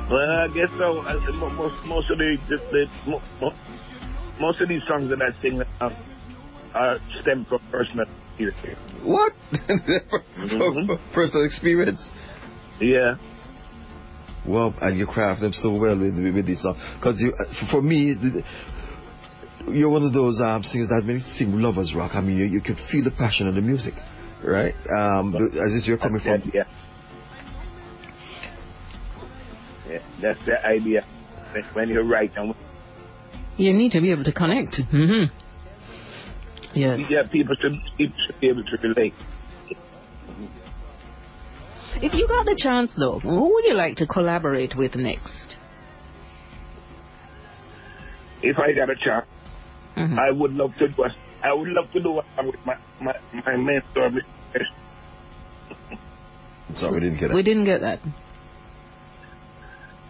Well, 0.10 0.18
I 0.18 0.48
guess 0.50 0.70
so. 0.80 0.98
I, 1.06 1.14
most 1.54 1.76
most 1.86 2.10
of 2.10 2.18
the, 2.18 2.38
the, 2.50 2.58
the 2.72 2.86
mo, 3.06 3.22
mo, 3.42 3.52
most 4.40 4.62
of 4.62 4.68
these 4.68 4.82
songs 4.88 5.12
that 5.12 5.22
I 5.22 5.30
sing 5.44 5.62
uh, 5.80 5.90
are 6.74 6.98
stem 7.22 7.46
from 7.48 7.60
personal 7.70 8.06
experience. 8.34 8.80
what? 9.04 9.32
Mhm. 10.40 10.98
Personal 11.14 11.46
experience. 11.46 12.02
Yeah. 12.82 13.14
Wow, 14.50 14.74
and 14.82 14.98
you 14.98 15.06
craft 15.06 15.42
them 15.42 15.54
so 15.54 15.72
well 15.72 15.98
with, 15.98 16.16
with 16.16 16.46
this 16.46 16.62
song. 16.62 16.76
Because 17.00 17.20
you, 17.20 17.34
for 17.72 17.82
me, 17.82 18.16
you're 19.70 19.90
one 19.90 20.04
of 20.04 20.14
those 20.14 20.40
um, 20.42 20.64
singers 20.64 20.90
that 20.90 21.04
many 21.06 21.24
sing 21.38 21.52
lovers 21.60 21.94
rock. 21.96 22.12
I 22.16 22.22
mean, 22.22 22.38
you, 22.38 22.46
you 22.46 22.62
can 22.62 22.76
feel 22.92 23.04
the 23.04 23.12
passion 23.12 23.48
of 23.48 23.56
the 23.56 23.62
music, 23.62 23.94
right? 24.44 24.74
Um, 24.90 25.36
as 25.36 25.76
if 25.76 25.88
you're 25.88 25.98
coming 25.98 26.22
from. 26.22 26.52
Yeah. 26.54 26.64
yeah. 29.88 30.00
That's 30.22 30.40
the 30.46 30.66
idea. 30.66 31.06
When 31.74 31.90
you 31.90 32.02
write 32.02 32.34
and 32.36 32.54
you 33.60 33.74
need 33.74 33.92
to 33.92 34.02
be 34.02 34.12
able 34.12 34.24
to 34.24 34.32
connect. 34.32 34.74
Mm-hmm. 34.74 35.36
Yes. 36.74 37.00
Yeah, 37.10 37.24
people 37.30 37.56
should, 37.60 37.74
people 37.98 38.16
should 38.26 38.40
be 38.40 38.50
able 38.50 38.64
to 38.64 38.78
relate. 38.88 39.14
If 42.02 42.14
you 42.14 42.28
got 42.28 42.46
the 42.46 42.56
chance, 42.58 42.92
though, 42.98 43.20
who 43.20 43.54
would 43.54 43.66
you 43.66 43.74
like 43.74 43.98
to 43.98 44.08
collaborate 44.08 44.76
with 44.78 44.96
next? 44.96 45.58
If 48.42 48.58
I 48.58 48.72
got 48.72 48.90
a 48.90 48.96
chance, 48.96 49.26
mm-hmm. 49.98 50.18
I 50.18 50.32
would 50.32 50.54
love 50.54 50.72
to 50.80 50.88
do. 50.88 51.04
I 51.44 51.54
would 51.54 51.68
love 51.68 51.92
to 51.92 52.02
do 52.02 52.12
one 52.12 52.26
with 52.46 52.56
my 52.66 52.76
my 53.02 53.14
my 53.46 53.58
mentor. 53.58 54.12
Sorry, 56.76 56.94
we 56.94 57.00
didn't 57.02 57.20
get 57.20 57.32
it. 57.32 57.34
We 57.34 57.44
didn't 57.44 57.66
get 57.66 57.82
that. 57.82 58.00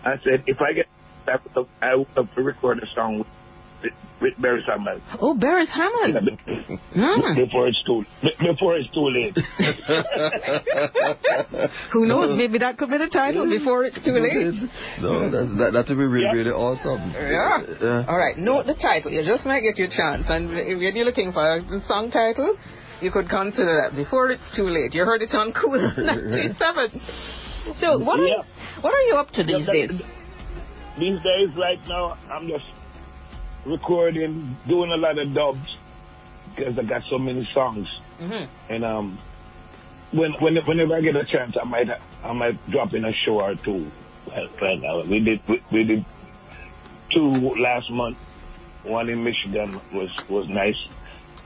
I 0.06 0.16
said 0.24 0.44
if 0.46 0.62
I 0.62 0.74
get, 0.74 0.86
I 1.28 1.38
would 1.44 1.56
love, 1.56 1.68
I 1.82 1.96
would 1.96 2.08
love 2.16 2.28
to 2.36 2.44
record 2.44 2.80
a 2.84 2.88
song 2.96 3.20
with 3.20 3.28
with 4.22 4.34
Beres 4.36 4.66
Hammond. 4.68 5.02
Oh, 5.22 5.34
Beres 5.36 5.70
Hammond. 5.70 6.38
Yeah, 6.96 7.18
mm. 7.18 7.36
Before 7.36 7.68
it's 7.68 7.82
too 7.86 8.04
before 8.40 8.76
it's 8.76 8.90
too 8.92 9.08
late. 9.08 9.34
Who 11.94 12.06
knows? 12.06 12.36
Maybe 12.38 12.58
that 12.60 12.78
could 12.78 12.90
be 12.90 12.98
the 12.98 13.08
title. 13.12 13.50
Before 13.50 13.86
it's 13.86 13.96
too 14.04 14.20
late. 14.20 14.54
No, 15.02 15.30
that's, 15.32 15.50
that 15.58 15.72
that 15.74 15.86
would 15.88 15.98
be 15.98 16.06
really 16.06 16.26
yeah. 16.26 16.34
really 16.34 16.52
awesome. 16.52 17.12
Yeah. 17.12 17.60
yeah. 17.82 18.06
All 18.08 18.18
right. 18.18 18.38
Note 18.38 18.66
the 18.66 18.76
title. 18.76 19.12
You 19.12 19.24
just 19.24 19.46
might 19.46 19.62
get 19.62 19.78
your 19.78 19.88
chance. 19.90 20.26
And 20.28 20.52
if 20.52 20.80
you're 20.80 21.06
looking 21.06 21.32
for 21.32 21.58
a 21.58 21.62
song 21.88 22.12
title, 22.12 22.58
you 23.02 23.12
could 23.12 23.30
consider 23.30 23.80
that. 23.82 23.96
Before 23.96 24.32
it's 24.32 24.44
too 24.56 24.68
late. 24.68 24.94
You 24.94 25.06
heard 25.06 25.22
it 25.22 25.34
on 25.34 25.54
Cool 25.54 25.80
97. 25.98 27.02
So 27.80 27.98
what 28.00 28.20
are 28.20 28.28
you, 28.28 28.44
what 28.82 28.94
are 28.94 29.02
you 29.08 29.16
up 29.16 29.30
to 29.32 29.44
these 29.44 29.66
days? 29.66 29.92
These 30.98 31.22
days, 31.24 31.56
right 31.56 31.80
now, 31.88 32.18
I'm 32.30 32.50
just 32.50 32.66
recording, 33.66 34.58
doing 34.68 34.92
a 34.92 34.98
lot 34.98 35.18
of 35.18 35.34
dubs 35.34 35.78
because 36.56 36.78
I 36.78 36.84
got 36.84 37.04
so 37.10 37.18
many 37.18 37.48
songs. 37.54 37.88
Mm-hmm. 38.20 38.74
And 38.74 38.86
um, 38.86 39.20
when, 40.12 40.34
when 40.40 40.56
whenever 40.66 40.96
I 40.96 41.02
get 41.02 41.16
a 41.16 41.26
chance, 41.26 41.56
I 41.62 41.66
might 41.66 41.88
I 42.24 42.34
might 42.34 42.70
drop 42.70 42.94
in 42.94 43.06
a 43.06 43.14
show 43.26 43.42
or 43.42 43.56
two. 43.56 43.90
Right 44.62 44.80
now, 44.80 45.04
we 45.04 45.20
did 45.22 45.42
we, 45.48 45.62
we 45.72 45.84
did 45.84 46.06
two 47.12 47.54
last 47.60 47.90
month. 47.92 48.18
One 48.84 49.10
in 49.10 49.24
Michigan 49.24 49.80
was 49.94 50.10
was 50.30 50.48
nice, 50.48 50.78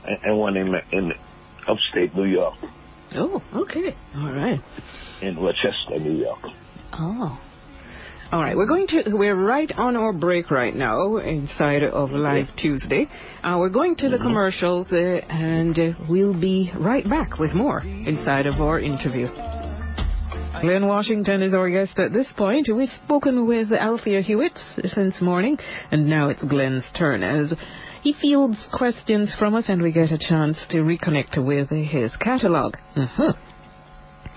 and, 0.04 0.18
and 0.24 0.38
one 0.38 0.56
in 0.56 0.74
in 0.92 1.12
upstate 1.66 2.14
New 2.14 2.24
York. 2.24 2.56
Oh, 3.14 3.42
okay, 3.54 3.94
all 4.16 4.32
right. 4.32 4.60
In 5.22 5.36
Rochester, 5.36 5.98
New 5.98 6.18
York. 6.18 6.40
Oh. 6.92 7.38
All 8.34 8.40
right, 8.40 8.56
we're 8.56 8.66
going 8.66 8.88
to 8.88 9.04
we're 9.12 9.36
right 9.36 9.70
on 9.78 9.94
our 9.94 10.12
break 10.12 10.50
right 10.50 10.74
now 10.74 11.18
inside 11.18 11.84
of 11.84 12.10
Live 12.10 12.48
Tuesday. 12.60 13.06
Uh, 13.44 13.58
we're 13.60 13.68
going 13.68 13.94
to 13.94 14.08
the 14.08 14.16
mm-hmm. 14.16 14.24
commercials 14.24 14.88
uh, 14.90 14.96
and 14.96 15.78
uh, 15.78 15.92
we'll 16.10 16.34
be 16.34 16.72
right 16.76 17.08
back 17.08 17.38
with 17.38 17.52
more 17.52 17.82
inside 17.82 18.48
of 18.48 18.60
our 18.60 18.80
interview. 18.80 19.28
Glenn 20.62 20.88
Washington 20.88 21.42
is 21.42 21.54
our 21.54 21.70
guest 21.70 21.96
at 22.00 22.12
this 22.12 22.26
point. 22.36 22.68
We've 22.74 22.88
spoken 23.04 23.46
with 23.46 23.70
Althea 23.70 24.20
Hewitt 24.22 24.58
since 24.82 25.14
morning, 25.22 25.56
and 25.92 26.10
now 26.10 26.28
it's 26.28 26.42
Glenn's 26.42 26.82
turn 26.98 27.22
as 27.22 27.54
he 28.02 28.16
fields 28.20 28.56
questions 28.72 29.32
from 29.38 29.54
us 29.54 29.66
and 29.68 29.80
we 29.80 29.92
get 29.92 30.10
a 30.10 30.18
chance 30.18 30.56
to 30.70 30.78
reconnect 30.78 31.38
with 31.38 31.70
his 31.70 32.16
catalog. 32.16 32.74
Mm-hmm. 32.96 33.30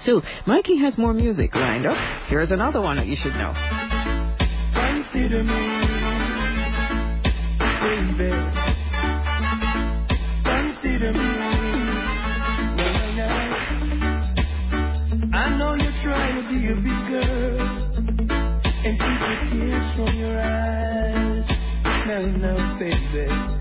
So, 0.06 0.22
Mikey 0.46 0.78
has 0.78 0.98
more 0.98 1.14
music 1.14 1.56
lined 1.56 1.88
up. 1.88 1.98
Here's 2.28 2.52
another 2.52 2.80
one 2.80 2.98
that 2.98 3.08
you 3.08 3.16
should 3.20 3.34
know. 3.34 3.87
Consider 4.98 5.44
me, 5.44 5.54
baby. 7.84 8.32
Consider 10.44 11.14
me. 11.14 11.30
I 15.34 15.56
know 15.56 15.76
you're 15.76 15.94
trying 16.02 16.36
to 16.42 16.50
be 16.50 16.66
a 16.66 16.76
big 16.78 17.02
girl 17.12 17.60
and 18.86 18.98
keep 18.98 19.20
the 19.22 19.36
tears 19.52 19.88
from 19.96 20.18
your 20.18 20.40
eyes. 20.42 21.46
Now, 22.08 22.26
now, 22.38 22.80
baby. 22.80 23.57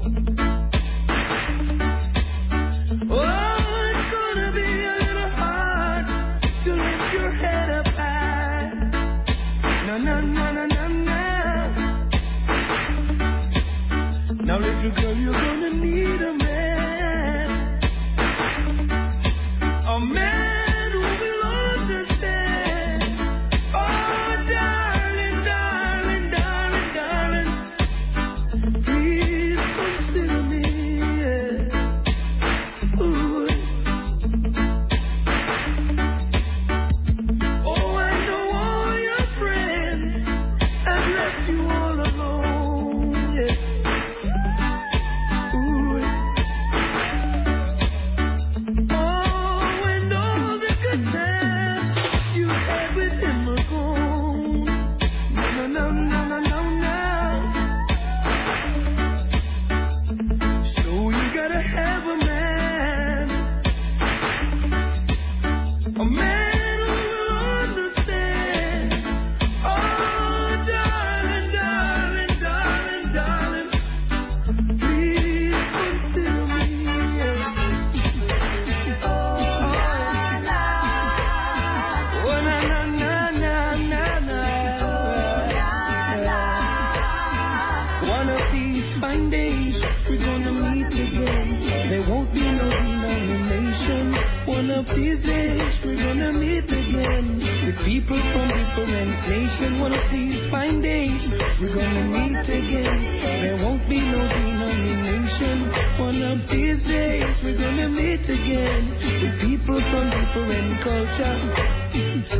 up 94.76 94.86
these 94.94 95.20
days, 95.24 95.72
we're 95.84 95.96
gonna 95.96 96.36
meet 96.36 96.68
again. 96.68 97.40
With 97.64 97.80
people 97.88 98.20
from 98.32 98.48
different 98.52 99.16
nations, 99.24 99.80
one 99.80 99.94
of 99.96 100.04
these 100.12 100.36
fine 100.50 100.82
days, 100.82 101.16
we're 101.60 101.72
gonna 101.72 102.04
meet 102.12 102.44
again. 102.44 103.00
There 103.40 103.56
won't 103.64 103.88
be 103.88 104.00
no 104.04 104.20
denomination. 104.28 105.72
One 105.96 106.20
of 106.20 106.38
these 106.52 106.82
days, 106.84 107.24
we're 107.42 107.56
gonna 107.56 107.88
meet 107.88 108.28
again. 108.28 108.82
With 109.22 109.36
people 109.48 109.80
from 109.88 110.12
different 110.12 110.84
cultures. 110.84 111.44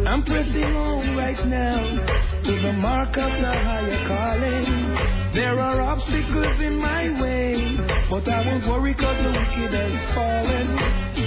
I'm 0.04 0.22
pressing 0.24 0.76
on 0.76 1.16
right 1.16 1.40
now 1.48 1.80
to 2.44 2.52
the 2.60 2.72
mark 2.76 3.16
of 3.16 3.32
the 3.32 3.54
higher 3.64 4.00
calling. 4.04 4.68
There 5.32 5.58
are 5.58 5.80
obstacles 5.80 6.60
in 6.60 6.76
my 6.76 7.16
way, 7.16 7.80
but 8.10 8.28
I 8.28 8.44
won't 8.44 8.68
worry 8.68 8.94
cause 8.94 9.16
the 9.24 9.32
wicked 9.32 9.72
has 9.72 10.14
fallen. 10.14 11.25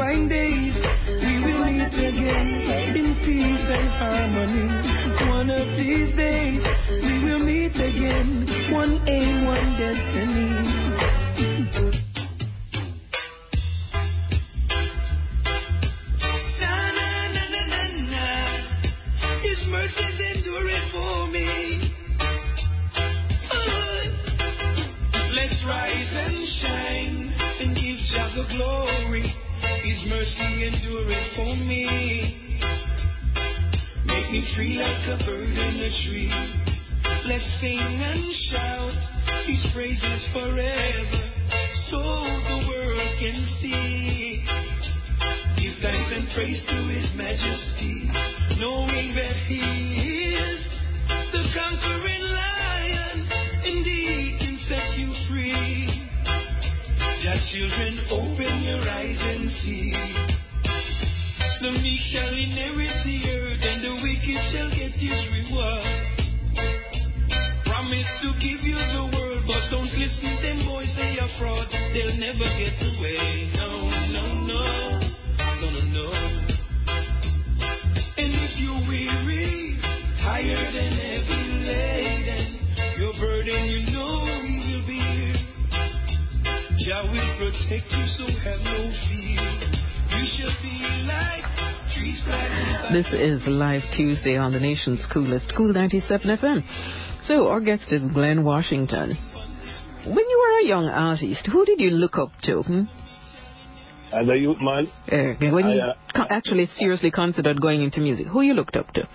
fine 0.00 0.28
days, 0.28 0.72
we 1.20 1.44
will 1.44 1.66
meet 1.66 1.92
again 1.92 2.96
in 2.96 3.14
peace 3.20 3.66
and 3.68 3.88
harmony. 4.00 4.64
One 5.28 5.50
of 5.50 5.66
these 5.76 6.16
days, 6.16 6.62
we 7.04 7.24
will 7.28 7.44
meet 7.44 7.76
again. 7.76 8.72
One 8.72 9.06
aim, 9.06 9.44
one 9.44 9.76
destiny. 9.76 10.56
Mercies 19.68 20.20
endure 20.34 20.80
for 20.90 21.26
me. 21.28 21.94
Oh. 23.52 24.02
Let's 25.36 25.62
rise 25.66 26.12
and 26.12 26.48
shine 26.60 27.32
and 27.60 27.76
give 27.76 27.98
Jah 28.10 28.30
the 28.34 28.44
glory. 28.56 29.49
His 29.82 29.96
mercy 30.08 30.66
endureth 30.66 31.36
for 31.36 31.56
me. 31.56 32.58
Make 34.04 34.30
me 34.30 34.52
free 34.54 34.76
like 34.76 35.08
a 35.08 35.24
bird 35.24 35.48
in 35.48 35.80
a 35.80 35.90
tree. 36.04 36.32
Let's 37.26 37.44
sing 37.60 37.78
and 37.78 38.24
shout 38.50 38.94
His 39.46 39.66
praises 39.72 40.26
forever, 40.32 41.22
so 41.88 41.98
the 41.98 42.66
world 42.68 43.10
can 43.20 43.46
see. 43.60 44.44
Give 45.56 45.74
thanks 45.80 46.12
and 46.12 46.28
praise 46.34 46.60
to 46.68 46.76
His 46.88 47.08
Majesty, 47.16 48.10
knowing 48.60 49.14
that 49.16 49.36
He 49.48 49.60
is 50.36 50.60
the 51.32 51.44
conquering 51.56 52.22
lion, 52.22 53.28
and 53.64 53.84
children, 57.50 57.98
open 58.14 58.62
your 58.62 58.78
eyes 58.86 59.18
and 59.18 59.50
see. 59.58 59.90
The 61.60 61.72
meek 61.82 62.00
shall 62.14 62.30
inherit 62.30 63.02
the 63.02 63.18
earth, 63.26 63.62
and 63.66 63.82
the 63.82 63.94
wicked 63.98 64.40
shall 64.54 64.70
get 64.70 64.94
his 64.94 65.18
reward. 65.34 65.82
Promise 67.66 68.10
to 68.22 68.30
give 68.38 68.62
you 68.62 68.78
the 68.78 69.02
world, 69.10 69.42
but 69.50 69.66
don't 69.74 69.90
listen 69.98 70.30
to 70.30 70.42
them 70.46 70.62
boys, 70.70 70.94
they 70.94 71.18
are 71.18 71.32
fraud. 71.42 71.66
They'll 71.90 72.14
never 72.22 72.46
get 72.54 72.78
away. 72.78 73.50
No, 73.58 73.82
no, 74.14 74.24
no, 74.46 74.62
no, 75.58 75.66
no, 75.74 75.82
no. 75.90 76.06
And 78.14 78.30
if 78.30 78.52
you're 78.62 78.82
weary, 78.86 79.74
tired 80.22 80.74
and 80.78 80.94
heavy 81.02 81.42
laden, 81.66 82.46
your 82.96 83.12
burden, 83.18 83.66
you 83.66 83.89
Jah 87.00 87.10
will 87.12 87.36
protect 87.38 87.92
you, 87.92 88.06
so 88.18 88.24
have 88.26 88.60
no 88.60 88.92
fear. 89.08 89.40
You 90.10 90.26
shall 90.36 90.62
be 90.62 90.76
like 91.06 91.44
trees 91.94 92.20
planted 92.24 92.82
by 92.82 92.92
This 92.92 93.06
is 93.12 93.46
Live 93.46 93.82
Tuesday 93.96 94.36
on 94.36 94.52
the 94.52 94.60
nation's 94.60 95.04
coolest, 95.12 95.52
Cool 95.56 95.72
97 95.72 96.36
FM. 96.38 96.62
So, 97.26 97.48
our 97.48 97.60
guest 97.60 97.84
is 97.90 98.02
Glenn 98.12 98.44
Washington. 98.44 99.16
When 100.04 100.16
you 100.28 100.38
were 100.44 100.64
a 100.64 100.68
young 100.68 100.86
artist, 100.88 101.46
who 101.50 101.64
did 101.64 101.80
you 101.80 101.90
look 101.90 102.18
up 102.18 102.30
to? 102.44 102.62
Hmm? 102.62 102.82
As 104.12 104.28
a 104.28 104.36
youth 104.36 104.58
man, 104.60 104.88
Uh, 105.10 105.34
when 105.52 105.68
you 105.68 105.80
uh, 105.80 105.94
co- 106.14 106.26
actually 106.28 106.68
seriously 106.78 107.10
considered 107.10 107.60
going 107.60 107.82
into 107.82 108.00
music, 108.00 108.26
who 108.26 108.42
you 108.42 108.54
looked 108.54 108.76
up 108.76 108.92
to? 108.94 109.08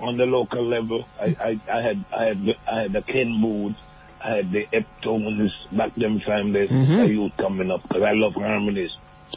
on 0.00 0.16
the 0.16 0.24
local 0.24 0.64
level, 0.66 1.04
I, 1.20 1.26
I, 1.38 1.60
I 1.78 1.82
had 1.82 2.04
I 2.18 2.24
had 2.24 2.38
the- 2.42 2.56
I 2.72 2.80
had 2.82 2.92
the 2.94 3.02
Ken 3.02 3.38
Boothe, 3.42 3.76
I 4.22 4.36
had 4.36 4.50
the 4.52 4.66
Heptones 4.72 5.50
back 5.72 5.94
them 5.94 6.20
time 6.20 6.52
there's 6.52 6.70
Mhm. 6.70 7.04
a 7.04 7.08
youth 7.08 7.32
coming 7.38 7.70
up 7.70 7.82
because 7.82 8.02
I 8.02 8.12
love 8.12 8.34
harmonies. 8.34 8.90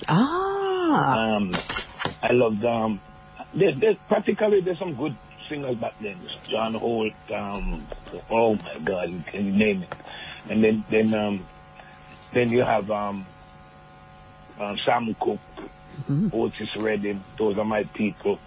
Ah, 0.08 1.14
Um, 1.38 1.58
I 2.22 2.32
loved 2.32 2.64
um, 2.66 3.00
there's, 3.54 3.80
there's 3.80 3.98
practically 4.08 4.62
there's 4.62 4.80
some 4.80 4.96
good 4.96 5.16
singers 5.50 5.76
back 5.78 5.94
then. 6.00 6.20
John 6.50 6.74
Holt, 6.74 7.14
um, 7.34 7.88
oh 8.30 8.56
my 8.56 8.80
God, 8.84 9.10
you 9.10 9.24
can 9.32 9.46
you 9.46 9.52
name 9.54 9.84
it. 9.84 9.90
And 10.50 10.64
then 10.64 10.84
then 10.90 11.14
um, 11.14 11.46
then 12.34 12.52
you 12.52 12.62
have 12.64 12.90
um, 12.92 13.26
um 14.60 14.76
Sam 14.86 15.16
Cooke, 15.20 15.40
Mhm. 16.10 16.34
Otis 16.34 16.76
Redding. 16.78 17.24
Those 17.38 17.58
are 17.58 17.66
my 17.66 17.84
people. 17.96 18.40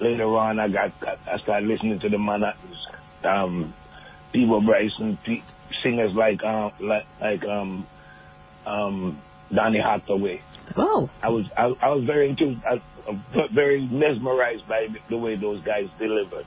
Later 0.00 0.24
on, 0.36 0.58
I 0.58 0.68
got, 0.68 0.92
I 1.26 1.38
started 1.38 1.68
listening 1.68 1.98
to 2.00 2.08
the 2.08 2.18
Manhattans, 2.18 2.78
um, 3.24 3.74
Peabo 4.32 4.60
Bryson, 4.62 5.18
pe- 5.24 5.42
singers 5.82 6.12
like 6.14 6.42
um 6.44 6.72
like 6.80 7.06
like 7.20 7.42
um 7.44 7.86
um 8.66 9.20
Donny 9.54 9.80
Hathaway. 9.80 10.40
oh, 10.76 11.10
I 11.22 11.28
was 11.30 11.44
I, 11.56 11.64
I 11.82 11.88
was 11.90 12.04
very 12.04 12.30
into 12.30 12.56
I, 12.68 12.80
very 13.54 13.86
mesmerized 13.86 14.68
by 14.68 14.86
the 15.08 15.16
way 15.16 15.36
those 15.36 15.60
guys 15.64 15.86
delivered. 15.98 16.46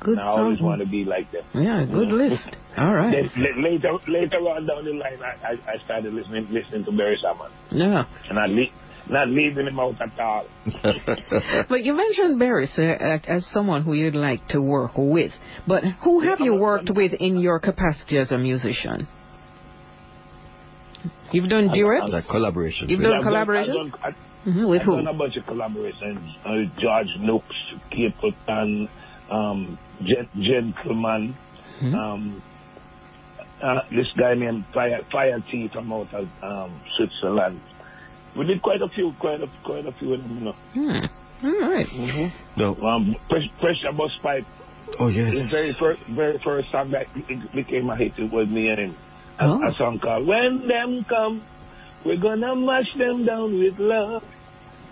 good 0.00 0.12
And 0.12 0.20
I 0.20 0.26
always 0.28 0.58
song. 0.58 0.66
want 0.68 0.80
to 0.80 0.86
be 0.88 1.04
like 1.04 1.30
them. 1.32 1.44
Yeah, 1.54 1.84
good 1.84 2.08
list. 2.12 2.56
All 2.78 2.94
right. 2.94 3.28
Then, 3.34 3.62
later 3.62 3.92
later 4.08 4.38
on 4.38 4.66
down 4.66 4.84
the 4.84 4.92
line, 4.92 5.18
I, 5.22 5.52
I, 5.52 5.72
I 5.74 5.84
started 5.84 6.14
listening 6.14 6.46
listening 6.50 6.84
to 6.84 6.90
Beres 6.92 7.20
Hammond, 7.22 7.52
Yeah. 7.70 8.04
and 8.30 8.38
I 8.38 8.46
not 9.08 9.28
leaving 9.28 9.66
him 9.66 9.78
out 9.78 9.96
at 10.00 10.18
all. 10.20 10.44
But 11.68 11.82
you 11.84 11.94
mentioned 11.94 12.38
Barry 12.38 12.68
sir, 12.74 12.96
uh, 13.00 13.30
as 13.30 13.46
someone 13.52 13.82
who 13.82 13.94
you'd 13.94 14.14
like 14.14 14.46
to 14.48 14.60
work 14.60 14.92
with. 14.96 15.32
But 15.66 15.84
who 16.04 16.20
have 16.20 16.38
Yeah, 16.40 16.46
you 16.46 16.54
worked 16.56 16.90
with 16.94 17.12
in 17.14 17.38
your 17.38 17.58
capacity 17.60 18.18
as 18.18 18.30
a 18.32 18.38
musician? 18.38 19.08
You've 21.32 21.48
done 21.48 21.68
duets? 21.72 22.10
Like 22.12 22.26
collaboration. 22.28 22.88
You've 22.88 22.98
with- 23.00 23.08
done 23.08 23.18
I've 23.18 23.24
done- 23.24 23.46
collaborations? 23.46 23.92
I've 24.02 24.02
done- 24.02 24.14
hmm 24.44 24.64
With 24.66 24.80
I've 24.80 24.86
who? 24.86 24.96
done 24.96 25.06
a 25.06 25.14
bunch 25.14 25.36
of 25.36 25.44
collaborations. 25.44 26.26
Uh, 26.44 26.64
George 26.80 27.08
Nooks, 27.20 27.56
Capleton, 27.92 28.88
um, 29.30 29.78
Gen- 30.02 30.28
Gentleman, 30.42 31.36
Mhm. 31.82 31.94
um, 31.94 32.42
uh, 33.62 33.80
this 33.90 34.10
guy 34.18 34.34
named 34.34 34.64
Fire, 34.72 35.00
Fire 35.12 35.38
T 35.50 35.68
from 35.68 35.92
out 35.92 36.12
of 36.14 36.28
um, 36.42 36.80
Switzerland. 36.96 37.60
We 38.36 38.46
did 38.46 38.62
quite 38.62 38.80
a 38.82 38.88
few, 38.88 39.12
quite 39.18 39.40
a, 39.42 39.46
quite 39.64 39.86
a 39.86 39.92
few 39.92 40.14
of 40.14 40.22
them, 40.22 40.38
you 40.38 40.44
know. 40.44 40.52
Hmm. 40.74 41.46
All 41.46 41.70
right. 41.70 42.32
No. 42.56 42.76
Um, 42.76 43.16
Press, 43.28 43.42
Pressure 43.60 43.92
Bus 43.96 44.10
Pipe, 44.22 44.44
Oh 44.98 45.08
yes. 45.08 45.32
his 45.32 45.50
very 45.50 45.74
first, 45.78 46.02
very 46.10 46.38
first 46.44 46.70
song 46.70 46.90
that 46.92 47.06
it 47.16 47.52
became 47.52 47.88
a 47.90 47.96
hit, 47.96 48.12
it 48.18 48.30
was 48.32 48.48
me 48.48 48.68
and 48.68 48.78
him. 48.78 48.96
A, 49.38 49.44
Oh. 49.46 49.60
a 49.68 49.74
song 49.78 49.98
called 50.02 50.26
When 50.26 50.68
Them 50.68 51.04
Come, 51.08 51.42
We're 52.04 52.18
Gonna 52.18 52.54
Mash 52.56 52.92
Them 52.96 53.24
Down 53.24 53.58
with 53.58 53.78
Love. 53.78 54.22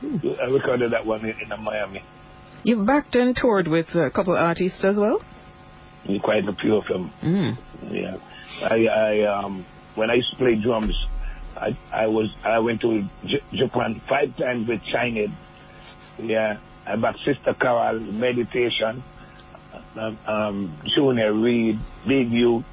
I 0.03 0.45
recorded 0.47 0.93
that 0.93 1.05
one 1.05 1.21
in, 1.25 1.35
in 1.53 1.63
Miami. 1.63 2.03
You've 2.63 2.87
backed 2.87 3.15
and 3.15 3.37
toured 3.37 3.69
with 3.69 3.87
a 3.95 4.11
couple 4.11 4.35
of 4.35 4.41
artists 4.43 4.79
as 4.83 4.97
well? 4.97 5.21
Quite 6.23 6.49
a 6.49 6.55
few 6.55 6.77
of 6.77 6.85
them. 6.89 7.13
Mm. 7.23 7.59
Yeah. 7.91 8.17
I, 8.63 8.87
I, 8.87 9.23
um, 9.45 9.67
when 9.97 10.11
I 10.11 10.15
used 10.15 10.31
to 10.31 10.37
play 10.39 10.55
drums, 10.63 10.95
I, 11.59 11.77
I 11.93 12.07
was, 12.07 12.35
I 12.45 12.59
went 12.61 12.81
to 12.83 13.03
J- 13.27 13.43
Japan 13.53 14.01
five 14.09 14.37
times 14.37 14.69
with 14.69 14.83
Chinese. 14.93 15.31
Yeah. 16.19 16.59
I 16.87 16.97
backed 16.97 17.19
Sister 17.25 17.55
Carol, 17.55 18.01
Meditation, 18.01 19.03
um, 19.97 20.19
um, 20.27 20.79
Junior 20.95 21.33
Reid, 21.35 21.79
Big 22.07 22.31
Youth. 22.31 22.65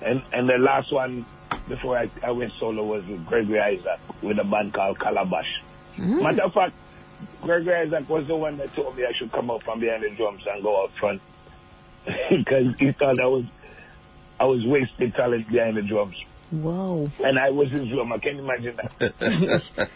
And, 0.00 0.22
and 0.32 0.48
the 0.48 0.58
last 0.58 0.92
one 0.92 1.26
before 1.68 1.98
I, 1.98 2.10
I 2.22 2.30
went 2.30 2.52
solo 2.58 2.84
was 2.84 3.06
with 3.06 3.26
Gregory 3.26 3.60
Isaac 3.60 4.00
with 4.22 4.38
a 4.38 4.44
band 4.44 4.72
called 4.72 4.98
Calabash. 4.98 5.62
Mm. 5.98 6.22
Matter 6.22 6.44
of 6.44 6.52
fact, 6.54 6.74
Gregory 7.42 7.74
Isaac 7.74 8.08
was 8.08 8.26
the 8.26 8.36
one 8.36 8.56
that 8.56 8.74
told 8.74 8.96
me 8.96 9.04
I 9.04 9.12
should 9.18 9.30
come 9.32 9.50
up 9.50 9.62
from 9.62 9.80
behind 9.80 10.02
the 10.02 10.10
drums 10.10 10.42
and 10.48 10.62
go 10.62 10.82
out 10.82 10.90
front. 10.98 11.20
Because 12.30 12.74
he 12.78 12.92
thought 12.92 13.20
I 13.20 13.26
was 13.26 13.44
I 14.40 14.44
was 14.46 14.64
wasting 14.66 15.12
talent 15.12 15.48
behind 15.48 15.76
the 15.76 15.82
drums. 15.82 16.16
Wow. 16.52 17.08
And 17.24 17.38
I 17.38 17.48
was 17.50 17.70
his 17.72 17.88
drummer. 17.88 18.18
Can 18.20 18.36
you 18.36 18.42
imagine 18.44 18.76
that? 18.76 19.62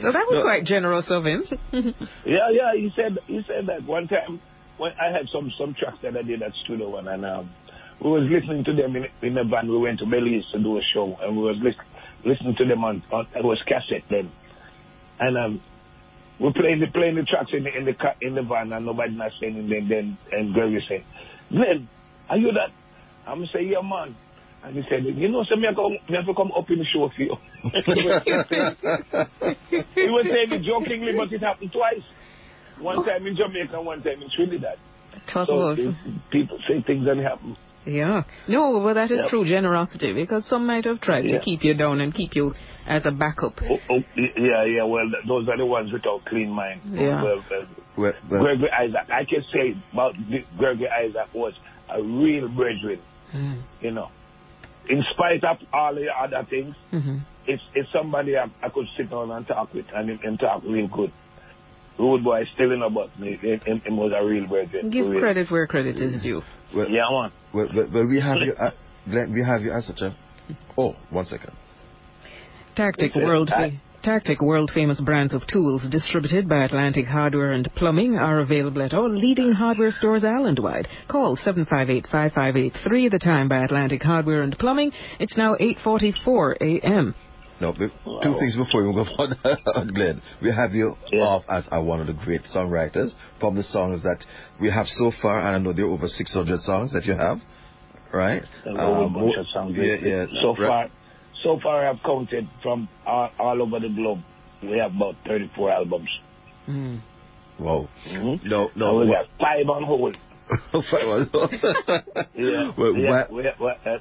So 0.00 0.10
that 0.12 0.26
was 0.28 0.42
quite 0.42 0.64
generous 0.64 1.06
of 1.08 1.24
him. 1.24 1.44
yeah, 1.72 2.50
yeah, 2.50 2.74
he 2.74 2.90
said 2.96 3.18
he 3.26 3.42
said 3.46 3.66
that 3.68 3.84
one 3.84 4.08
time 4.08 4.40
when 4.76 4.92
I 5.00 5.12
had 5.16 5.28
some 5.32 5.52
some 5.56 5.74
tracks 5.74 5.98
that 6.02 6.16
I 6.16 6.22
did 6.22 6.42
at 6.42 6.52
Studio 6.64 6.90
One 6.90 7.06
and 7.08 7.24
um 7.24 7.50
we 8.02 8.10
was 8.10 8.28
listening 8.28 8.64
to 8.64 8.74
them 8.74 8.96
in, 8.96 9.06
in 9.22 9.34
the 9.34 9.44
van. 9.44 9.68
We 9.68 9.78
went 9.78 10.00
to 10.00 10.06
Belize 10.06 10.44
to 10.52 10.58
do 10.58 10.76
a 10.76 10.82
show 10.92 11.16
and 11.22 11.36
we 11.36 11.44
was 11.44 11.56
lis- 11.62 11.76
listening 12.24 12.56
to 12.56 12.64
them 12.66 12.84
on, 12.84 13.02
on 13.12 13.26
it 13.34 13.44
was 13.44 13.62
cassette 13.62 14.04
then. 14.10 14.30
And 15.20 15.38
um 15.38 15.62
we're 16.40 16.52
playing 16.52 16.80
the 16.80 16.88
playing 16.88 17.14
the 17.14 17.22
tracks 17.22 17.52
in 17.52 17.62
the 17.62 17.74
in 17.74 17.84
the 17.84 17.94
ca- 17.94 18.16
in 18.20 18.34
the 18.34 18.42
van 18.42 18.72
and 18.72 18.84
nobody 18.84 19.14
not 19.14 19.30
saying 19.40 19.56
anything. 19.56 19.88
Then 19.88 20.18
and 20.32 20.52
Gregory 20.52 20.84
said, 20.88 21.04
Glenn, 21.50 21.88
are 22.28 22.36
you 22.36 22.50
that? 22.52 22.72
I'm 23.26 23.46
say, 23.46 23.62
yeah, 23.62 23.80
man. 23.80 24.16
And 24.64 24.74
he 24.76 24.82
said, 24.88 25.04
you 25.04 25.28
know, 25.28 25.44
so 25.44 25.56
me 25.56 25.66
have, 25.66 25.76
come, 25.76 25.92
me 25.92 26.16
have 26.16 26.24
to 26.26 26.34
come 26.34 26.50
up 26.56 26.70
in 26.70 26.78
the 26.78 26.84
show 26.86 27.10
for 27.14 27.22
you. 27.22 27.36
he 29.94 30.08
was 30.08 30.24
saying 30.24 30.52
it 30.52 30.62
jokingly, 30.62 31.12
but 31.16 31.32
it 31.32 31.40
happened 31.42 31.70
twice. 31.72 32.02
One 32.80 33.04
time 33.04 33.26
in 33.26 33.36
Jamaica, 33.36 33.80
one 33.82 34.02
time 34.02 34.22
in 34.22 34.28
Trinidad. 34.34 34.78
Talk 35.32 35.46
So 35.46 35.54
about 35.58 35.78
people 36.30 36.58
say 36.66 36.82
things 36.86 37.04
that 37.06 37.16
happen. 37.18 37.56
Yeah. 37.86 38.22
No, 38.48 38.80
but 38.80 38.94
that 38.94 39.10
is 39.10 39.18
Yep. 39.18 39.28
true 39.28 39.44
generosity 39.44 40.12
because 40.14 40.44
some 40.48 40.66
might 40.66 40.84
have 40.86 41.00
tried 41.00 41.26
Yeah. 41.26 41.38
to 41.38 41.44
keep 41.44 41.62
you 41.62 41.74
down 41.74 42.00
and 42.00 42.12
keep 42.14 42.34
you 42.34 42.54
as 42.86 43.02
a 43.04 43.10
backup. 43.12 43.52
Oh, 43.62 43.78
oh, 43.90 44.02
yeah, 44.16 44.64
yeah. 44.64 44.84
Well, 44.84 45.04
those 45.28 45.46
are 45.48 45.56
the 45.58 45.66
ones 45.66 45.92
without 45.92 46.24
clean 46.24 46.50
mind. 46.50 46.80
Yeah. 46.90 47.22
Well, 47.22 47.44
well, 47.50 47.66
Well, 47.96 48.12
well, 48.30 48.42
Gregory 48.42 48.70
Isaac. 48.70 49.10
I 49.10 49.24
can 49.24 49.44
say 49.52 49.76
about 49.92 50.14
the- 50.30 50.44
Gregory 50.58 50.88
Isaac 50.88 51.28
was 51.34 51.52
a 51.88 52.02
real 52.02 52.48
brethren. 52.48 52.98
Mm. 53.32 53.58
You 53.82 53.90
know, 53.92 54.08
in 54.88 55.02
spite 55.12 55.44
of 55.44 55.58
all 55.72 55.94
the 55.94 56.08
other 56.10 56.46
things, 56.48 56.74
hmm 56.90 57.18
it's 57.46 57.62
it's 57.74 57.92
somebody 57.92 58.38
I, 58.38 58.46
I 58.62 58.70
could 58.70 58.86
sit 58.96 59.10
down 59.10 59.30
and 59.30 59.46
talk 59.46 59.74
with 59.74 59.84
and 59.94 60.08
him, 60.08 60.18
him 60.18 60.38
talk 60.38 60.62
real 60.64 60.88
good. 60.88 61.12
Rude 61.98 62.24
boy 62.24 62.44
still 62.54 62.72
in 62.72 62.80
about 62.82 63.18
me. 63.20 63.36
Him, 63.36 63.60
him, 63.60 63.80
him 63.80 63.96
was 63.98 64.12
a 64.16 64.24
real 64.24 64.46
brethren. 64.48 64.88
Give 64.90 65.06
real. 65.06 65.20
credit 65.20 65.50
where 65.50 65.66
credit 65.66 65.96
is 65.96 66.22
due. 66.22 66.42
well, 66.74 66.88
Yeah, 66.88 67.02
man. 67.10 67.32
well, 67.52 67.68
well, 67.74 67.88
well, 67.92 68.06
we 68.06 68.18
have 68.20 68.38
you, 68.38 68.52
uh, 68.54 68.70
Glenn, 69.10 69.32
we 69.32 69.44
have 69.44 69.60
you 69.60 69.72
as 69.72 69.86
such 69.86 70.00
a. 70.00 70.16
Oh, 70.78 70.96
one 71.10 71.26
second. 71.26 71.52
Tactic 72.76 73.12
Yes, 73.14 73.24
world 73.24 73.50
I- 73.50 73.70
fa- 73.70 73.76
Tactic 74.04 74.42
world 74.42 74.70
famous 74.74 75.00
brands 75.00 75.32
of 75.32 75.46
tools 75.46 75.80
distributed 75.90 76.46
by 76.46 76.64
Atlantic 76.64 77.06
Hardware 77.06 77.52
and 77.52 77.66
Plumbing 77.74 78.16
are 78.16 78.40
available 78.40 78.82
at 78.82 78.92
all 78.92 79.08
leading 79.08 79.52
hardware 79.52 79.92
stores 79.92 80.24
island-wide. 80.24 80.86
Call 81.08 81.38
758-5583. 81.38 83.10
The 83.10 83.18
time 83.18 83.48
by 83.48 83.64
Atlantic 83.64 84.02
Hardware 84.02 84.42
and 84.42 84.58
Plumbing. 84.58 84.92
It's 85.20 85.38
now 85.38 85.54
8:44 85.58 86.56
a.m. 86.60 87.14
No, 87.62 87.72
but 87.72 87.90
Wow. 88.04 88.20
two 88.20 88.34
things 88.38 88.56
before 88.56 88.86
we 88.86 88.92
move 88.92 89.08
on, 89.18 89.88
Glenn. 89.94 90.20
We 90.42 90.50
have 90.52 90.74
you 90.74 90.96
Yeah. 91.10 91.22
off 91.22 91.44
as 91.48 91.66
uh, 91.72 91.80
one 91.80 92.00
of 92.02 92.06
the 92.06 92.12
great 92.12 92.42
songwriters 92.54 93.14
from 93.40 93.54
the 93.54 93.62
songs 93.62 94.02
that 94.02 94.18
we 94.60 94.68
have 94.70 94.86
so 94.86 95.12
far, 95.22 95.38
and 95.38 95.56
I 95.56 95.58
know 95.58 95.72
there 95.72 95.86
are 95.86 95.90
over 95.90 96.08
600 96.08 96.60
songs 96.60 96.92
that 96.92 97.06
you 97.06 97.14
have, 97.14 97.40
right? 98.12 98.42
A 98.66 98.76
whole 98.76 99.04
Um, 99.06 99.14
bunch 99.14 99.36
of 99.36 99.46
songs. 99.54 99.74
Yeah, 99.78 99.96
yeah. 100.02 100.26
So 100.42 100.48
right. 100.56 100.68
far, 100.68 100.88
so 101.44 101.60
far 101.62 101.86
I've 101.86 102.02
counted 102.02 102.48
from 102.62 102.88
all, 103.06 103.30
all 103.38 103.62
over 103.62 103.78
the 103.78 103.88
globe. 103.94 104.18
We 104.62 104.78
have 104.78 104.96
about 104.96 105.14
34 105.26 105.70
albums. 105.70 106.08
Mm. 106.66 107.00
Whoa. 107.58 107.88
Mm-hmm. 108.08 108.48
No, 108.48 108.70
no. 108.74 108.96
we 108.96 109.06
wha- 109.06 109.12
got 109.22 109.26
five 109.38 109.68
on 109.68 109.84
hold. 109.84 110.16
Yeah, 112.34 112.72
well, 112.78 112.94
yeah, 112.96 113.10
wha- 113.10 113.26
we- 113.30 113.42
we- 113.60 113.68
uh, 113.92 113.98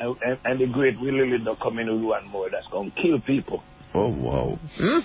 and, 0.00 0.16
and, 0.24 0.38
and 0.44 0.60
the 0.60 0.66
great 0.66 1.00
Willie 1.00 1.28
Lindo 1.30 1.58
coming 1.60 1.86
with 1.92 2.02
one 2.02 2.26
more 2.28 2.48
that's 2.50 2.66
going 2.68 2.90
to 2.92 3.02
kill 3.02 3.20
people. 3.20 3.62
oh, 3.94 4.08
wow. 4.08 4.58
Hmm? 4.76 4.98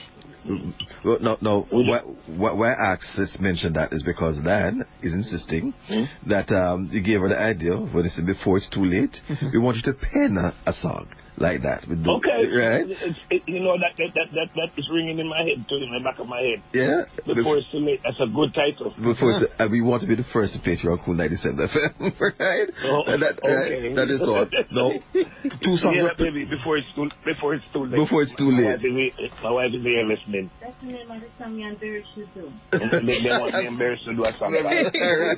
Well, 1.04 1.18
no, 1.22 1.38
no. 1.42 1.68
Would 1.72 1.86
you- 1.86 1.92
Why, 1.92 2.00
why, 2.28 2.52
why 2.54 2.72
Axis 2.72 3.38
mentioned 3.40 3.76
that 3.76 3.92
is 3.94 4.02
because 4.04 4.38
Dan 4.44 4.84
is 5.02 5.14
insisting 5.14 5.74
Hmm? 5.88 6.04
that 6.30 6.50
um, 6.52 6.90
you 6.92 7.02
gave 7.04 7.20
her 7.22 7.30
the 7.30 7.40
idea 7.40 7.76
when 7.78 8.04
he 8.06 8.10
said 8.10 8.26
before 8.26 8.58
it's 8.58 8.70
too 8.70 8.86
late, 8.86 9.18
Mm-hmm. 9.30 9.48
we 9.54 9.60
want 9.60 9.78
you 9.78 9.84
to 9.92 9.94
pen 9.94 10.38
a, 10.38 10.56
a 10.70 10.74
song 10.74 11.08
like 11.38 11.62
that. 11.64 11.88
We 11.88 11.96
do- 11.96 12.18
Okay, 12.18 12.42
Right? 12.50 12.86
It's, 12.90 13.20
it, 13.30 13.42
you 13.48 13.60
know 13.62 13.78
that 13.78 13.94
that, 13.98 14.12
that 14.16 14.28
that 14.34 14.50
that 14.56 14.70
is 14.78 14.88
ringing 14.92 15.20
in 15.20 15.28
my 15.28 15.42
head 15.46 15.66
too, 15.70 15.78
in 15.78 15.94
the 15.94 16.02
back 16.04 16.18
of 16.20 16.28
my 16.28 16.42
head. 16.42 16.62
Yeah. 16.74 17.06
Before 17.26 17.58
it's 17.58 17.70
too 17.72 17.80
late. 17.80 18.02
That's 18.04 18.18
a 18.20 18.28
good 18.30 18.54
title. 18.54 18.94
Before 18.98 19.32
it's, 19.38 19.46
uh, 19.60 19.68
we 19.70 19.82
want 19.82 20.02
to 20.02 20.08
be 20.10 20.16
the 20.16 20.26
first 20.34 20.54
to 20.54 20.60
play 20.62 20.76
here 20.76 20.92
on 20.92 21.00
Cool 21.06 21.14
97 21.14 21.58
FM, 21.58 21.94
right? 22.42 22.70
Oh, 22.86 23.04
and 23.08 23.22
that, 23.22 23.38
okay. 23.38 23.88
right? 23.90 23.96
that 23.96 24.10
is 24.10 24.22
all. 24.26 24.46
No, 24.74 24.98
two 25.62 25.78
songs. 25.78 25.96
Yeah, 25.98 26.12
of- 26.12 26.18
baby. 26.18 26.46
Before 26.46 26.78
it's 26.78 26.90
too 26.96 27.10
before 27.26 27.54
it's 27.54 27.66
too 27.74 27.86
late. 27.86 28.02
Before 28.02 28.22
it's 28.26 28.34
too 28.36 28.50
My 28.50 28.78
late. 28.78 28.82
wife 28.82 29.14
is, 29.22 29.32
my 29.44 29.52
wife 29.52 29.72
is 29.74 29.84
here 29.84 30.06
listening. 30.08 30.50
That's 30.62 30.74
the 30.82 30.88
name 30.90 31.12
of 31.12 31.22
the 31.22 31.30
song 31.38 31.54
you 31.60 31.68
embarrassed 31.68 32.10
you 32.16 32.26
to. 32.34 32.42
they, 33.06 33.22
they 33.22 33.30
want 33.38 33.54
me 33.54 33.68
embarrassed 33.68 34.06
to 34.06 34.16
do 34.16 34.24
a 34.26 34.32
song 34.40 34.56
about 34.58 34.74
it. 34.74 34.90
All 34.96 35.18
right. 35.22 35.38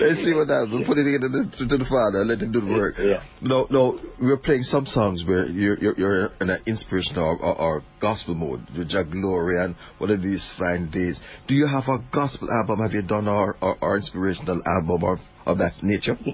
Let's 0.00 0.20
see 0.24 0.34
what 0.34 0.48
happens. 0.48 0.72
We'll 0.72 0.86
put 0.88 0.98
it 0.98 1.06
into 1.06 1.28
the, 1.28 1.42
to 1.68 1.76
the 1.78 1.84
father 1.86 2.24
let 2.24 2.40
him 2.40 2.52
do 2.52 2.60
the 2.60 2.72
work. 2.72 2.94
Yeah. 2.98 3.22
No, 3.42 3.66
no, 3.70 3.98
we're 4.20 4.36
playing 4.38 4.62
some 4.62 4.86
songs 4.86 5.11
where 5.26 5.46
you're 5.46 5.78
you're, 5.78 5.94
you're 5.98 6.26
in 6.40 6.50
an 6.50 6.62
inspirational 6.66 7.24
or, 7.24 7.36
or, 7.42 7.54
or 7.60 7.82
gospel 8.00 8.34
mode 8.34 8.66
with 8.76 8.88
Jah 8.90 9.04
Glory 9.04 9.62
and 9.64 9.74
one 9.98 10.10
of 10.10 10.22
these 10.22 10.44
fine 10.58 10.90
days. 10.90 11.18
Do 11.48 11.54
you 11.54 11.66
have 11.66 11.84
a 11.88 11.98
gospel 12.12 12.48
album? 12.50 12.80
Have 12.80 12.92
you 12.92 13.02
done 13.02 13.28
or 13.28 13.56
or, 13.60 13.76
or 13.80 13.96
inspirational 13.96 14.60
album 14.66 15.02
or 15.04 15.18
of 15.46 15.58
that 15.58 15.72
nature? 15.82 16.16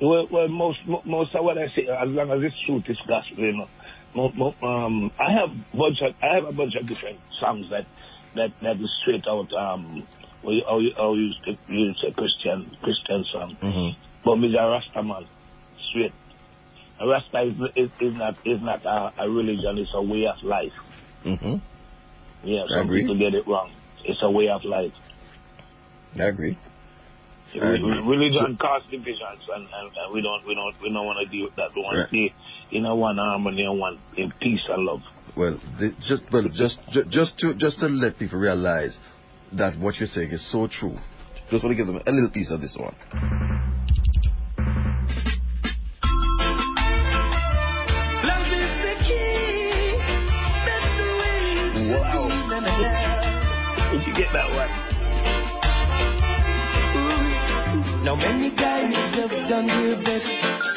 Well, 0.00 0.26
well, 0.32 0.48
most 0.48 0.78
most 1.06 1.32
of 1.34 1.44
what 1.44 1.58
I 1.58 1.66
say, 1.76 1.86
as 1.86 2.08
long 2.08 2.28
as 2.32 2.42
it's 2.42 2.56
truth, 2.66 2.82
it's 2.88 2.98
gospel. 3.06 3.38
You 3.44 3.52
know, 4.16 4.52
um, 4.66 5.12
I 5.16 5.30
have 5.30 5.50
bunch 5.72 5.98
of 6.02 6.14
I 6.20 6.34
have 6.34 6.44
a 6.44 6.52
bunch 6.52 6.74
of 6.74 6.88
different 6.88 7.20
songs 7.40 7.70
that 7.70 7.86
that 8.34 8.50
that 8.62 8.76
is 8.82 8.90
straight 9.02 9.22
out. 9.28 9.52
Um, 9.52 10.04
how 10.42 10.50
you 10.80 10.90
how 10.96 11.14
you, 11.14 11.30
you 11.68 11.92
say 12.02 12.10
Christian 12.10 12.76
Christian 12.82 13.24
song, 13.32 13.56
Mm-hmm. 13.62 14.00
but 14.24 14.36
me 14.36 14.52
a 14.58 14.66
Rasta 14.66 15.04
man, 15.04 15.24
straight. 15.90 16.12
Rasta 17.06 17.42
is, 17.42 17.54
is, 17.76 17.90
is 18.00 18.14
not 18.16 18.34
is 18.44 18.60
not 18.62 18.84
a, 18.84 19.22
a 19.24 19.30
religion; 19.30 19.78
it's 19.78 19.90
a 19.94 20.02
way 20.02 20.26
of 20.26 20.42
life. 20.42 20.72
Mm-hmm. 21.24 21.56
Yeah, 22.48 22.64
I 22.64 22.68
some 22.68 22.86
agree. 22.86 23.02
people 23.02 23.18
get 23.18 23.34
it 23.34 23.46
wrong. 23.46 23.70
It's 24.04 24.18
a 24.22 24.30
way 24.30 24.48
of 24.48 24.64
life. 24.64 24.92
I 26.18 26.24
agree. 26.24 26.58
I 27.54 27.58
Re- 27.58 27.76
agree. 27.76 28.00
Religion 28.00 28.56
causes 28.60 28.88
divisions, 28.90 29.42
and, 29.54 29.64
and, 29.64 29.92
and 29.96 30.12
we 30.12 30.22
don't 30.22 30.46
we 30.46 30.54
don't 30.54 30.74
we 30.82 30.92
don't 30.92 31.06
want 31.06 31.18
to 31.24 31.30
deal 31.30 31.44
with 31.46 31.56
that. 31.56 31.70
We 31.74 31.82
want 31.82 31.98
Right. 31.98 32.04
to 32.04 32.08
stay 32.08 32.76
in 32.76 32.84
a 32.86 32.94
one 32.96 33.16
harmony 33.16 33.62
and 33.64 33.78
one 33.78 33.98
in 34.16 34.32
peace 34.40 34.60
and 34.68 34.84
love. 34.84 35.00
Well, 35.36 35.58
the, 35.78 35.90
just 36.08 36.22
well, 36.32 36.44
just 36.52 36.78
ju- 36.92 37.04
just 37.10 37.38
to 37.38 37.54
just 37.54 37.78
to 37.80 37.86
let 37.86 38.18
people 38.18 38.38
realize 38.38 38.96
that 39.52 39.78
what 39.78 39.96
you're 39.96 40.08
saying 40.08 40.30
is 40.30 40.50
so 40.50 40.66
true. 40.66 40.96
Just 41.50 41.62
want 41.62 41.72
to 41.72 41.76
give 41.76 41.86
them 41.86 42.00
a 42.06 42.10
little 42.10 42.30
piece 42.30 42.50
of 42.50 42.60
this 42.62 42.76
one. 42.80 42.94
That 54.32 54.48
one? 54.48 54.72
Now 58.04 58.16
many 58.16 58.50
guys 58.56 58.92
have 59.20 59.30
done 59.48 59.66
their 59.68 59.96
best 60.02 60.26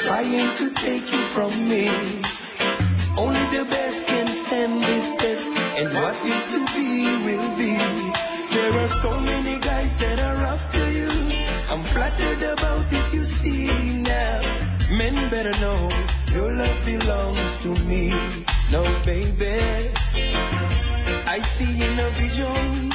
trying 0.05 0.51
to 0.59 0.65
take 0.83 1.07
you 1.07 1.23
from 1.33 1.69
me. 1.69 1.87
Only 3.17 3.43
the 3.55 3.63
best 3.65 4.07
can 4.07 4.27
stand 4.45 4.83
this 4.83 5.07
test, 5.23 5.47
and 5.79 5.87
what 5.95 6.19
is 6.19 6.43
to 6.51 6.59
be 6.75 7.23
will 7.23 7.55
be. 7.55 7.73
There 8.53 8.75
are 8.75 8.91
so 9.01 9.19
many 9.19 9.59
guys 9.59 9.89
that 9.99 10.19
are 10.19 10.35
after 10.35 10.91
you. 10.91 11.07
I'm 11.07 11.83
flattered 11.95 12.43
about 12.43 12.91
it, 12.91 13.13
you 13.13 13.23
see 13.41 14.03
now. 14.03 14.41
Men 14.91 15.29
better 15.31 15.55
know 15.63 15.89
your 16.31 16.53
love 16.53 16.85
belongs 16.85 17.63
to 17.63 17.71
me. 17.85 18.11
No, 18.69 18.83
baby. 19.05 19.91
I 21.25 21.39
see 21.57 21.83
in 21.83 21.99
a 21.99 22.11
vision, 22.19 22.91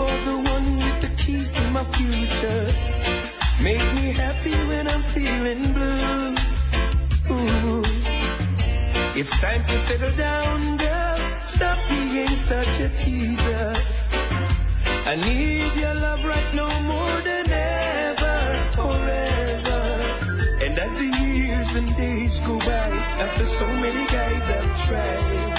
are 0.00 0.24
the 0.24 0.36
one 0.42 0.76
with 0.76 0.98
the 1.02 1.10
keys 1.22 1.50
to 1.52 1.62
my 1.70 1.84
future. 1.96 2.66
Make 3.60 3.84
me 3.94 4.12
happy 4.16 4.56
when 4.66 4.88
I'm 4.88 5.04
feeling 5.14 5.72
blue. 5.74 6.34
Ooh. 7.34 7.82
It's 9.14 9.30
time 9.40 9.62
to 9.68 9.76
settle 9.86 10.16
down, 10.16 10.78
girl. 10.78 11.18
Stop 11.54 11.78
being 11.88 12.32
such 12.48 12.74
a 12.80 12.88
teaser. 13.04 13.76
I 15.04 15.16
need 15.16 15.76
your 15.78 15.94
love 15.94 16.24
right 16.24 16.54
now 16.54 16.80
more 16.80 17.20
than 17.20 17.52
ever, 17.52 18.38
forever. 18.74 19.82
And 20.64 20.78
as 20.78 20.92
the 20.96 21.10
years 21.28 21.68
and 21.76 21.92
days 21.98 22.34
go 22.46 22.58
by, 22.58 22.88
after 23.20 23.44
so 23.60 23.66
many 23.78 24.06
guys 24.08 24.42
have 24.48 24.88
tried, 24.88 25.52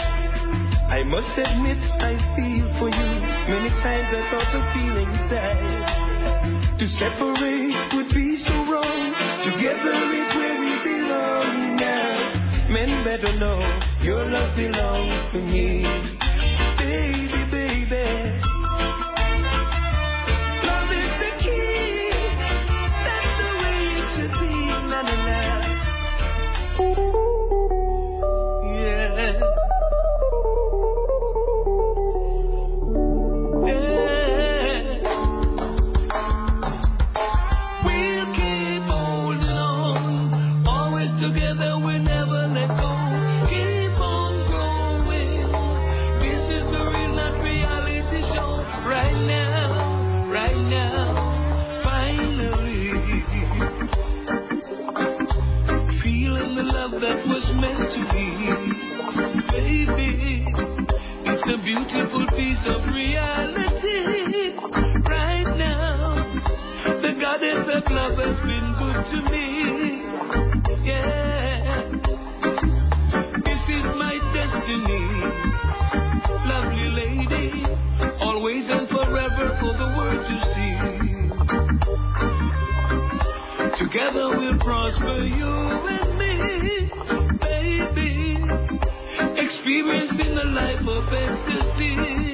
I 0.89 1.03
must 1.03 1.37
admit 1.37 1.77
I 2.01 2.17
feel 2.35 2.65
for 2.79 2.89
you. 2.89 3.11
Many 3.53 3.69
times 3.81 3.92
I 4.15 4.29
thought 4.29 4.45
the 4.53 4.61
feelings 4.77 5.17
died. 5.31 6.77
To 6.77 6.87
separate 7.01 7.73
would 7.97 8.13
be 8.13 8.37
so 8.45 8.53
wrong. 8.69 9.09
Together 9.41 9.97
is 10.13 10.29
where 10.37 10.59
we 10.59 10.71
belong 10.85 11.75
now. 11.77 12.67
Men 12.69 13.03
better 13.03 13.33
know 13.39 13.57
your 14.03 14.29
love 14.29 14.55
belongs 14.55 15.31
to 15.33 15.39
me. 15.41 16.12
Love 68.09 68.17
been 68.43 68.75
good 68.79 68.99
to 69.11 69.19
me. 69.31 69.47
Yeah. 70.83 71.87
This 73.45 73.63
is 73.69 73.85
my 73.95 74.15
destiny. 74.35 75.07
Lovely 76.45 76.89
lady, 76.99 77.63
always 78.19 78.65
and 78.69 78.89
forever 78.89 79.57
for 79.59 79.73
the 79.79 79.87
world 79.95 80.25
to 80.27 80.35
see. 80.53 80.75
Together 83.85 84.25
we'll 84.37 84.59
prosper, 84.59 85.23
you 85.23 85.53
and 85.87 86.17
me, 86.19 86.33
baby. 87.39 88.17
Experiencing 89.37 90.37
a 90.37 90.45
life 90.51 90.87
of 90.87 91.13
ecstasy. 91.13 92.32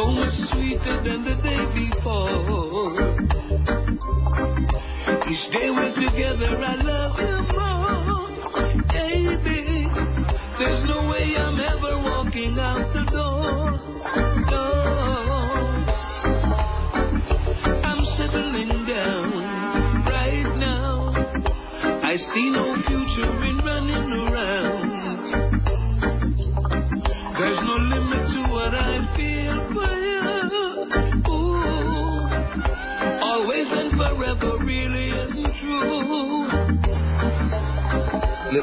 So 0.00 0.06
much 0.06 0.32
sweeter 0.50 1.02
than 1.04 1.24
the 1.24 1.34
day 1.44 1.62
before. 1.76 2.92
Each 5.28 5.44
day 5.52 5.68
we're 5.68 5.94
together, 5.94 6.56
I 6.56 6.74
love 6.76 7.18
you 7.20 7.36
more, 7.52 8.28
baby. 8.92 9.88
There's 10.58 10.82
no 10.88 11.08
way 11.10 11.36
I'm 11.36 11.60
ever 11.60 11.98
walking 11.98 12.58
out 12.58 12.94
the 12.94 13.04
door. 13.12 13.29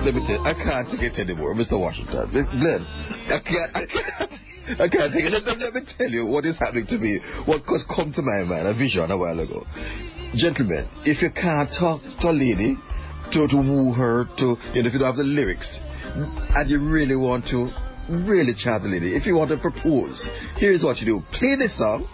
Let, 0.08 0.16
me 0.16 0.24
tell 0.26 0.39
you, 0.39 0.43
I 0.47 0.53
can't 0.53 0.88
take 0.88 1.01
it 1.01 1.20
anymore, 1.20 1.53
Mr. 1.53 1.78
Washington. 1.78 2.32
Glenn, 2.32 2.88
I 3.28 3.41
can't, 3.43 3.76
I 3.76 3.86
can't, 3.86 4.32
I 4.80 4.88
can't 4.88 5.12
take 5.12 5.26
it. 5.26 5.34
Let, 5.34 5.43
let, 5.43 5.60
let 5.60 5.74
me 5.74 5.82
tell 5.97 6.08
you 6.08 6.26
what 6.26 6.45
is 6.45 6.55
happening 6.58 6.88
to 6.88 6.97
me, 6.97 7.20
what 7.43 7.64
has 7.68 7.84
come 7.93 8.14
to 8.14 8.22
my 8.22 8.43
mind, 8.43 8.68
a 8.68 8.74
vision 8.74 9.12
a 9.12 9.18
while 9.18 9.38
ago. 9.38 9.66
Gentlemen, 10.34 10.88
if 11.03 11.22
you 11.22 11.30
can't 11.36 11.70
talk 11.78 11.99
to 12.22 12.30
a 12.30 12.32
lady, 12.32 12.78
to, 13.34 13.47
to 13.49 13.58
woo 13.58 13.91
her, 13.91 14.24
to, 14.38 14.55
you 14.72 14.82
know, 14.82 14.88
if 14.88 14.93
you 14.93 14.99
don't 14.99 15.12
have 15.12 15.18
the 15.18 15.28
lyrics, 15.28 15.68
and 16.16 16.70
you 16.70 16.80
really 16.80 17.18
want 17.18 17.43
to 17.47 17.70
really 18.08 18.53
chat 18.55 18.84
the 18.84 18.88
lady, 18.88 19.14
if 19.14 19.26
you 19.26 19.36
want 19.36 19.49
to 19.49 19.58
propose, 19.58 20.26
here's 20.55 20.84
what 20.86 20.99
you 20.99 21.05
do. 21.05 21.22
Play 21.38 21.58
this 21.60 21.78
song, 21.78 22.08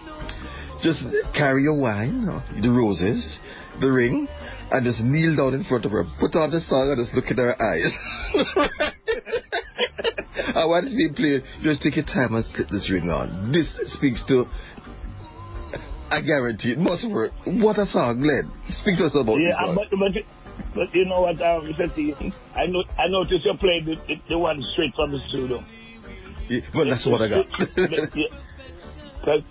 just 0.82 0.98
carry 1.32 1.62
your 1.62 1.78
wine, 1.78 2.26
the 2.60 2.70
roses, 2.70 3.38
the 3.80 3.86
ring, 3.86 4.26
and 4.70 4.84
just 4.84 5.00
kneel 5.00 5.36
down 5.36 5.54
in 5.54 5.64
front 5.64 5.84
of 5.84 5.90
her, 5.92 6.04
put 6.20 6.34
on 6.34 6.50
the 6.50 6.60
song, 6.60 6.90
and 6.90 6.98
just 7.04 7.14
look 7.14 7.30
in 7.30 7.36
her 7.36 7.54
eyes. 7.60 7.92
and 10.54 10.70
while 10.70 10.82
it's 10.84 10.94
being 10.94 11.14
played, 11.14 11.42
just 11.62 11.82
take 11.82 11.96
your 11.96 12.04
time 12.06 12.34
and 12.34 12.44
slip 12.54 12.68
this 12.70 12.90
ring 12.90 13.10
on. 13.10 13.52
This 13.52 13.68
speaks 13.94 14.24
to. 14.28 14.46
I 16.10 16.20
guarantee 16.20 16.72
it 16.72 16.78
must 16.78 17.08
work. 17.08 17.32
What 17.46 17.78
a 17.78 17.86
song, 17.86 18.20
Glenn. 18.20 18.50
Speak 18.82 18.98
to 18.98 19.06
us 19.06 19.14
about 19.14 19.36
Yeah, 19.36 19.56
this 19.66 19.74
but, 19.74 19.88
but, 19.98 20.12
but 20.74 20.94
you 20.94 21.06
know 21.06 21.22
what, 21.22 21.40
um, 21.42 21.74
I, 22.54 22.66
know, 22.66 22.84
I 22.98 23.08
noticed 23.08 23.44
you 23.44 23.54
played 23.58 23.86
the, 23.86 23.96
the, 24.06 24.14
the 24.28 24.38
one 24.38 24.62
straight 24.74 24.94
from 24.94 25.10
the 25.10 25.18
studio. 25.28 25.64
Yeah, 26.48 26.60
well, 26.74 26.86
that's 26.88 27.06
what 27.06 27.22
I 27.22 27.28
got. 27.28 27.46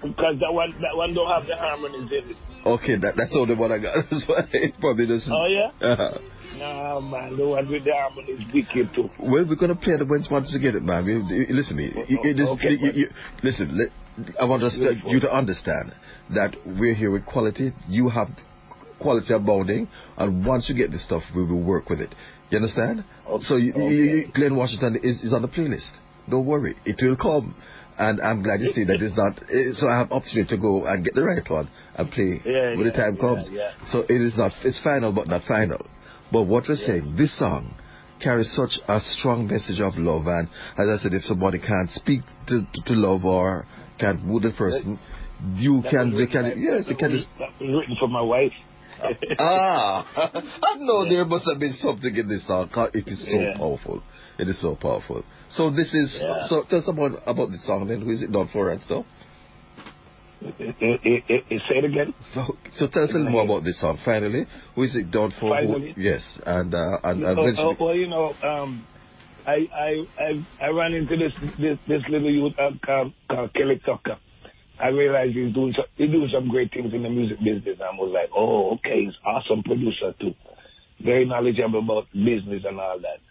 Because 0.01 0.35
that 0.39 0.53
one, 0.53 0.71
that 0.81 0.95
one 0.95 1.13
don't 1.13 1.29
have 1.29 1.47
the 1.47 1.55
harmonies 1.55 2.09
in 2.11 2.29
it. 2.31 2.37
okay, 2.65 2.95
that, 3.01 3.15
that's 3.17 3.33
all 3.35 3.45
the 3.45 3.55
one 3.55 3.71
I 3.71 3.79
got. 3.79 3.95
That's 4.11 4.23
why 4.27 4.45
it 4.53 4.73
probably 4.79 5.07
doesn't. 5.07 5.31
Oh, 5.31 5.47
yeah? 5.47 5.87
Uh-huh. 5.87 6.17
Nah, 6.57 6.99
man, 6.99 7.35
the 7.35 7.47
one 7.47 7.69
with 7.69 7.83
the 7.83 7.91
harmonies 7.91 8.39
wicked 8.53 8.93
too. 8.95 9.09
Well, 9.19 9.45
we're 9.49 9.55
gonna 9.55 9.75
play 9.75 9.97
the 9.97 10.05
ones 10.05 10.27
once 10.29 10.53
to 10.53 10.59
get 10.59 10.75
it, 10.75 10.83
man. 10.83 11.05
You- 11.05 11.47
Listen, 11.49 11.77
you, 11.79 12.05
you- 12.07 12.47
Okay, 12.47 12.77
you- 12.79 12.91
you- 12.93 13.09
listen. 13.43 13.75
Let, 13.77 13.89
I 14.39 14.45
want 14.45 14.61
us, 14.63 14.77
you 14.77 15.19
to 15.19 15.35
understand 15.35 15.93
that 16.35 16.55
we're 16.65 16.93
here 16.93 17.09
with 17.11 17.25
quality. 17.25 17.73
You 17.89 18.09
have 18.09 18.27
quality 18.99 19.33
abounding, 19.33 19.87
and 20.17 20.45
once 20.45 20.69
you 20.69 20.75
get 20.75 20.91
this 20.91 21.03
stuff, 21.03 21.23
we 21.35 21.43
will 21.43 21.63
work 21.63 21.89
with 21.89 21.99
it. 21.99 22.13
You 22.51 22.57
understand? 22.57 23.03
Okay. 23.27 23.43
So, 23.47 23.55
you, 23.57 23.73
Okay. 23.73 24.31
Glenn 24.35 24.55
Washington 24.55 24.99
is, 25.01 25.23
is 25.23 25.33
on 25.33 25.41
the 25.41 25.47
playlist. 25.47 25.89
Don't 26.29 26.45
worry, 26.45 26.75
it 26.85 27.01
will 27.01 27.17
come. 27.17 27.55
And 27.97 28.19
I'm 28.21 28.41
glad 28.41 28.59
you 28.61 28.71
see 28.73 28.83
that 28.85 29.01
it's 29.01 29.15
not. 29.15 29.37
eh, 29.53 29.73
So 29.75 29.87
I 29.87 29.99
have 29.99 30.11
opportunity 30.11 30.49
to 30.55 30.61
go 30.61 30.85
and 30.85 31.03
get 31.05 31.13
the 31.13 31.23
right 31.23 31.47
one 31.49 31.69
and 31.95 32.09
play 32.11 32.41
Yeah, 32.45 32.75
when 32.75 32.85
the 32.87 32.91
time 32.91 33.17
comes. 33.17 33.47
yeah. 33.51 33.71
So 33.91 34.01
it 34.01 34.19
is 34.21 34.35
not. 34.37 34.51
It's 34.63 34.79
final, 34.83 35.11
but 35.13 35.27
not 35.27 35.43
final. 35.47 35.85
But 36.31 36.43
what 36.43 36.65
we're 36.67 36.75
saying, 36.77 37.15
this 37.17 37.37
song 37.37 37.75
carries 38.21 38.51
such 38.55 38.79
a 38.87 38.99
strong 38.99 39.45
message 39.47 39.79
of 39.79 39.93
love. 39.97 40.25
And 40.25 40.47
as 40.79 40.99
I 40.99 41.03
said, 41.03 41.13
if 41.13 41.23
somebody 41.25 41.59
can't 41.59 41.89
speak 41.91 42.21
to, 42.47 42.61
to, 42.61 42.81
to 42.87 42.93
love 42.93 43.25
or 43.25 43.67
can't 43.99 44.25
woo 44.25 44.39
the 44.39 44.51
person, 44.51 44.97
you 45.55 45.81
That 45.83 45.91
can. 45.91 46.17
They 46.17 46.25
can. 46.25 46.45
Yes, 46.57 46.85
you 46.87 46.95
can 46.95 47.11
was- 47.11 47.23
just. 47.25 47.37
That 47.39 47.49
was 47.61 47.69
written 47.69 47.95
for 47.99 48.07
my 48.07 48.21
wife. 48.21 48.53
Ah, 49.39 50.31
I 50.63 50.75
know 50.79 51.07
there 51.09 51.25
must 51.25 51.45
have 51.49 51.59
been 51.59 51.73
something 51.73 52.15
in 52.15 52.27
this 52.27 52.45
song. 52.47 52.69
It 52.93 53.07
is 53.07 53.25
so 53.25 53.39
Yeah. 53.39 53.57
powerful. 53.57 54.03
It 54.39 54.49
is 54.49 54.59
so 54.61 54.75
powerful. 54.75 55.23
So 55.49 55.69
this 55.69 55.93
is. 55.93 56.17
Yeah. 56.19 56.47
So 56.47 56.63
tell 56.69 56.79
us 56.79 56.87
about 56.87 57.11
about 57.27 57.51
the 57.51 57.57
song. 57.59 57.87
Then 57.87 58.01
who 58.01 58.11
is 58.11 58.21
it 58.21 58.31
done 58.31 58.47
for 58.51 58.71
and 58.71 58.81
stuff? 58.81 59.05
It- 60.59 60.75
it- 60.79 61.23
it- 61.29 61.61
say 61.69 61.77
it 61.77 61.85
again. 61.85 62.13
So, 62.33 62.57
so 62.73 62.87
tell 62.87 63.03
us 63.03 63.11
a 63.11 63.13
little 63.13 63.31
more 63.31 63.45
about 63.45 63.63
this 63.63 63.79
song. 63.79 63.97
Finally, 64.03 64.45
who 64.75 64.83
is 64.83 64.95
it 64.95 65.09
done 65.09 65.31
for? 65.39 65.55
Who- 65.55 65.93
yes, 65.95 66.21
and 66.45 66.73
uh, 66.73 66.97
and, 67.03 67.23
and 67.23 67.39
Oh, 67.39 67.51
oh, 67.57 67.75
well, 67.79 67.95
you 67.95 68.07
know, 68.07 68.35
um, 68.43 68.85
I, 69.45 69.67
I 69.73 70.07
I 70.17 70.45
I 70.61 70.67
ran 70.69 70.93
into 70.93 71.15
this 71.15 71.31
this, 71.57 71.77
this 71.87 72.01
little 72.09 72.29
youth 72.29 72.53
uh, 72.59 72.71
called, 72.85 73.13
called 73.29 73.53
Kelly 73.53 73.79
Tucker. 73.85 74.17
I 74.83 74.89
realized 74.89 75.31
he's 75.31 75.53
doing 75.53 75.71
some, 75.71 75.87
he's 75.95 76.11
doing 76.11 76.27
some 76.27 76.49
great 76.49 76.73
things 76.73 76.91
in 76.93 77.03
the 77.03 77.09
music 77.09 77.39
business. 77.39 77.79
I 77.79 77.95
was 77.95 78.11
like, 78.11 78.27
oh, 78.35 78.75
okay, 78.75 79.07
he's 79.07 79.15
awesome 79.23 79.63
producer 79.63 80.11
too, 80.19 80.35
very 80.99 81.23
knowledgeable 81.23 81.79
about 81.79 82.11
business 82.11 82.67
and 82.67 82.75
all 82.79 82.99
that. 82.99 83.23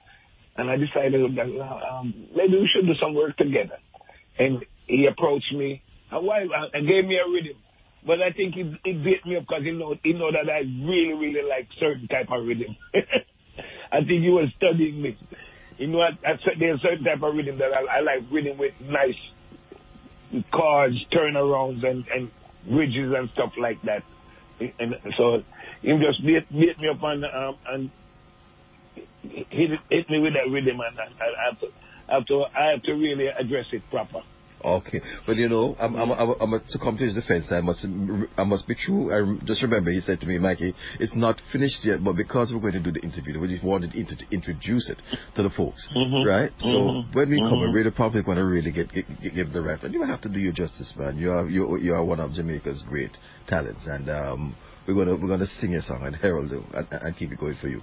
And 0.56 0.70
I 0.70 0.80
decided 0.80 1.20
that 1.36 1.52
um, 1.52 2.14
maybe 2.32 2.56
we 2.56 2.70
should 2.72 2.88
do 2.88 2.96
some 2.96 3.12
work 3.12 3.36
together. 3.36 3.76
And 4.38 4.64
he 4.86 5.04
approached 5.04 5.52
me 5.52 5.82
a 6.10 6.20
while 6.20 6.48
uh, 6.48 6.72
and 6.72 6.88
gave 6.88 7.04
me 7.04 7.20
a 7.20 7.28
rhythm. 7.28 7.60
But 8.06 8.24
I 8.24 8.32
think 8.32 8.54
he, 8.54 8.64
he 8.84 8.92
beat 8.96 9.20
me 9.28 9.36
up 9.36 9.44
because 9.44 9.62
he 9.62 9.72
know 9.72 9.94
he 10.02 10.12
know 10.12 10.32
that 10.32 10.48
I 10.50 10.64
really 10.64 11.14
really 11.14 11.44
like 11.44 11.68
certain 11.78 12.08
type 12.08 12.32
of 12.32 12.44
rhythm. 12.44 12.74
I 13.92 14.00
think 14.08 14.24
he 14.24 14.32
was 14.32 14.48
studying 14.56 15.00
me. 15.00 15.16
You 15.76 15.88
know, 15.88 16.00
I, 16.00 16.16
I, 16.24 16.32
there's 16.58 16.80
certain 16.80 17.04
type 17.04 17.22
of 17.22 17.34
rhythm 17.36 17.58
that 17.58 17.76
I, 17.76 17.98
I 17.98 18.00
like 18.00 18.24
rhythm 18.32 18.58
with 18.58 18.72
nice 18.80 19.20
chords, 20.52 20.96
turnarounds, 21.12 21.84
and 21.86 22.04
and 22.08 22.30
bridges 22.68 23.12
and 23.16 23.30
stuff 23.30 23.52
like 23.58 23.80
that. 23.82 24.02
And 24.78 24.94
so 25.16 25.42
he 25.80 25.98
just 25.98 26.24
beat, 26.24 26.48
beat 26.50 26.78
me 26.78 26.88
up 26.88 27.02
on 27.02 27.24
um, 27.24 27.56
and 27.66 27.90
hit, 29.22 29.70
hit 29.90 30.10
me 30.10 30.20
with 30.20 30.34
that 30.34 30.50
rhythm, 30.50 30.78
and 30.80 30.98
I, 30.98 31.04
I 31.04 31.50
have 31.50 31.60
to, 31.60 31.66
I 32.08 32.14
have 32.14 32.26
to 32.26 32.44
I 32.56 32.70
have 32.70 32.82
to 32.84 32.92
really 32.92 33.26
address 33.26 33.66
it 33.72 33.82
proper. 33.90 34.22
Okay, 34.64 35.00
but 35.26 35.36
you 35.36 35.48
know, 35.48 35.74
I'm, 35.80 35.96
I'm, 35.96 36.10
I'm, 36.12 36.34
I'm 36.40 36.50
to 36.60 36.78
come 36.78 36.96
to 36.96 37.04
his 37.04 37.14
defense. 37.14 37.46
I 37.50 37.60
must, 37.60 37.84
I 38.36 38.44
must 38.44 38.66
be 38.68 38.74
true. 38.74 39.10
I 39.12 39.38
just 39.44 39.62
remember 39.62 39.90
he 39.90 40.00
said 40.00 40.20
to 40.20 40.26
me, 40.26 40.38
Mikey, 40.38 40.74
it's 41.00 41.14
not 41.16 41.40
finished 41.52 41.84
yet, 41.84 42.02
but 42.04 42.14
because 42.16 42.52
we're 42.52 42.60
going 42.60 42.74
to 42.74 42.80
do 42.80 42.92
the 42.92 43.00
interview, 43.00 43.40
we 43.40 43.48
just 43.48 43.64
wanted 43.64 43.92
to 43.92 44.04
to 44.04 44.24
introduce 44.30 44.88
it 44.90 44.98
to 45.36 45.42
the 45.42 45.50
folks, 45.50 45.80
Mhm. 45.96 46.24
right? 46.26 46.50
So 46.60 46.66
Mhm. 46.68 47.14
when 47.14 47.30
we 47.30 47.40
come, 47.40 47.60
we're 47.60 47.68
Mhm. 47.68 47.74
really 47.74 47.90
probably 47.90 48.22
going 48.22 48.36
to 48.38 48.44
really 48.44 48.70
get, 48.70 48.92
get, 48.92 49.06
get 49.20 49.34
give 49.34 49.52
the 49.52 49.62
right. 49.62 49.82
And 49.82 49.94
you 49.94 50.02
have 50.04 50.20
to 50.22 50.28
do 50.28 50.38
your 50.38 50.52
justice, 50.52 50.92
man. 50.96 51.16
You 51.18 51.30
are 51.32 51.48
you, 51.48 51.78
you 51.78 51.94
are 51.94 52.04
one 52.04 52.20
of 52.20 52.32
Jamaica's 52.32 52.82
great 52.88 53.12
talents, 53.46 53.86
and 53.86 54.08
um, 54.10 54.54
we're 54.86 54.94
gonna 54.94 55.16
we're 55.16 55.28
gonna 55.28 55.46
sing 55.46 55.72
your 55.72 55.82
song 55.82 56.02
and 56.04 56.14
herald 56.16 56.50
you 56.50 56.64
and, 56.74 56.86
and 56.90 57.16
keep 57.16 57.32
it 57.32 57.38
going 57.38 57.56
for 57.60 57.68
you. 57.68 57.80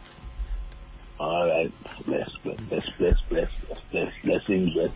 All 1.20 1.48
right, 1.48 1.74
bless, 2.06 2.30
bless, 2.44 2.60
bless, 2.70 2.86
bless, 2.98 3.18
bless, 3.30 3.50
bless, 3.92 4.14
bless, 4.24 4.48
dangerous 4.48 4.92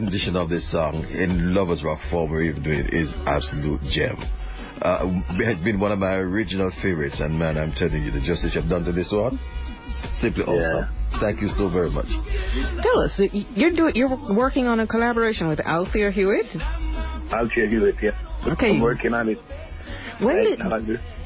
mate, 0.00 0.10
this 0.10 0.26
rendition 0.26 0.36
of 0.36 0.48
this 0.48 0.70
song 0.70 1.04
in 1.06 1.54
Lovers 1.54 1.82
Rock 1.84 1.98
form 2.10 2.30
we're 2.30 2.42
even 2.42 2.62
doing 2.62 2.80
it 2.80 2.94
is 2.94 3.08
absolute 3.26 3.80
gem. 3.90 4.16
Uh, 4.80 5.00
it 5.40 5.56
has 5.56 5.64
been 5.64 5.80
one 5.80 5.90
of 5.90 5.98
my 5.98 6.14
original 6.14 6.70
favorites, 6.82 7.16
and 7.18 7.38
man, 7.38 7.58
I'm 7.58 7.72
telling 7.72 8.04
you, 8.04 8.12
the 8.12 8.20
justice 8.20 8.52
you've 8.54 8.68
done 8.68 8.84
to 8.84 8.92
this 8.92 9.10
one, 9.12 9.38
simply 10.20 10.44
awesome. 10.44 10.94
Thank 11.20 11.40
you 11.40 11.48
so 11.48 11.68
very 11.68 11.90
much. 11.90 12.06
Tell 12.06 13.00
us, 13.00 13.12
that 13.18 13.30
you're 13.56 13.74
doing, 13.74 13.94
you're 13.96 14.34
working 14.34 14.66
on 14.66 14.78
a 14.80 14.86
collaboration 14.86 15.48
with 15.48 15.58
Althea 15.60 16.10
Hewitt. 16.12 16.46
I'll 17.30 17.48
tell 17.48 17.66
you 17.66 17.86
it, 17.86 17.96
yeah. 18.00 18.10
Okay. 18.52 18.70
I'm 18.70 18.80
working 18.80 19.14
on 19.14 19.28
it. 19.28 19.38
When 20.20 20.36
right 20.36 20.44
did, 20.44 20.58
now. 20.58 20.70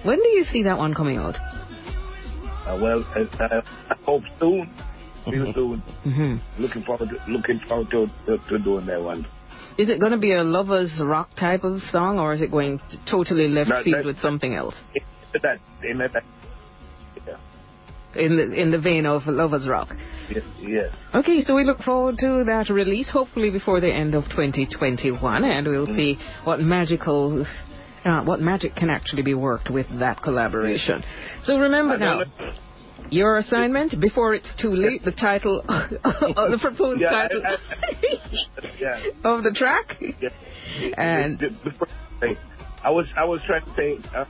when 0.04 0.18
do 0.18 0.28
you 0.28 0.44
see 0.52 0.62
that 0.64 0.78
one 0.78 0.94
coming 0.94 1.18
out? 1.18 1.36
Uh, 1.36 2.78
well, 2.80 3.04
I, 3.14 3.44
I, 3.44 3.58
I 3.90 3.94
hope 4.04 4.22
soon. 4.38 4.70
Real 5.26 5.52
soon. 5.54 5.80
hmm 6.04 6.36
Looking 6.60 6.82
forward 6.82 7.08
to, 7.10 7.30
looking 7.32 7.60
forward 7.68 7.90
to, 7.90 8.06
to, 8.26 8.38
to 8.48 8.58
doing 8.58 8.86
that 8.86 9.00
one. 9.02 9.26
Is 9.78 9.88
it 9.88 10.00
going 10.00 10.12
to 10.12 10.18
be 10.18 10.32
a 10.32 10.42
lovers 10.42 10.90
rock 11.00 11.30
type 11.38 11.64
of 11.64 11.80
song, 11.90 12.18
or 12.18 12.34
is 12.34 12.42
it 12.42 12.50
going 12.50 12.78
to 12.78 13.10
totally 13.10 13.48
left 13.48 13.70
No, 13.70 13.82
field 13.82 14.04
with 14.06 14.20
something 14.20 14.54
else 14.54 14.74
That, 15.42 15.58
in 15.82 15.98
that, 15.98 16.10
yeah. 17.26 17.36
in 18.16 18.36
the 18.36 18.52
in 18.52 18.70
the 18.70 18.78
vein 18.78 19.06
of 19.06 19.22
lovers 19.26 19.66
rock? 19.68 19.88
Yes, 20.30 20.44
yes. 20.60 20.90
Okay, 21.14 21.42
so 21.44 21.54
we 21.54 21.64
look 21.64 21.78
forward 21.78 22.16
to 22.20 22.44
that 22.46 22.68
release, 22.70 23.08
hopefully 23.10 23.50
before 23.50 23.80
the 23.80 23.90
end 23.92 24.14
of 24.14 24.24
2021, 24.24 25.44
and 25.44 25.66
we'll 25.66 25.86
see 25.86 26.18
what 26.44 26.60
magical, 26.60 27.46
uh, 28.04 28.22
what 28.24 28.40
magic 28.40 28.74
can 28.74 28.90
actually 28.90 29.22
be 29.22 29.34
worked 29.34 29.70
with 29.70 29.86
that 29.98 30.22
collaboration. 30.22 31.02
So 31.44 31.58
remember 31.58 31.96
now, 31.98 32.22
your 33.11 33.36
assignment 33.38 33.98
before 34.00 34.34
it's 34.34 34.48
too 34.61 34.74
late. 34.74 35.05
The 35.05 35.12
title, 35.12 35.61
of 35.68 36.50
the 36.50 36.59
proposed 36.61 37.00
Yeah, 37.00 37.11
title 37.11 37.42
I- 37.44 37.53
I- 37.53 38.70
yeah. 38.80 39.30
of 39.30 39.42
the 39.42 39.50
track, 39.53 39.96
Yeah. 40.20 40.28
and 40.96 41.40
I 42.84 42.90
was 42.90 43.07
I 43.16 43.24
was 43.24 43.40
trying 43.46 43.62
to 43.64 43.72
say 43.76 43.98
uh, 44.16 44.24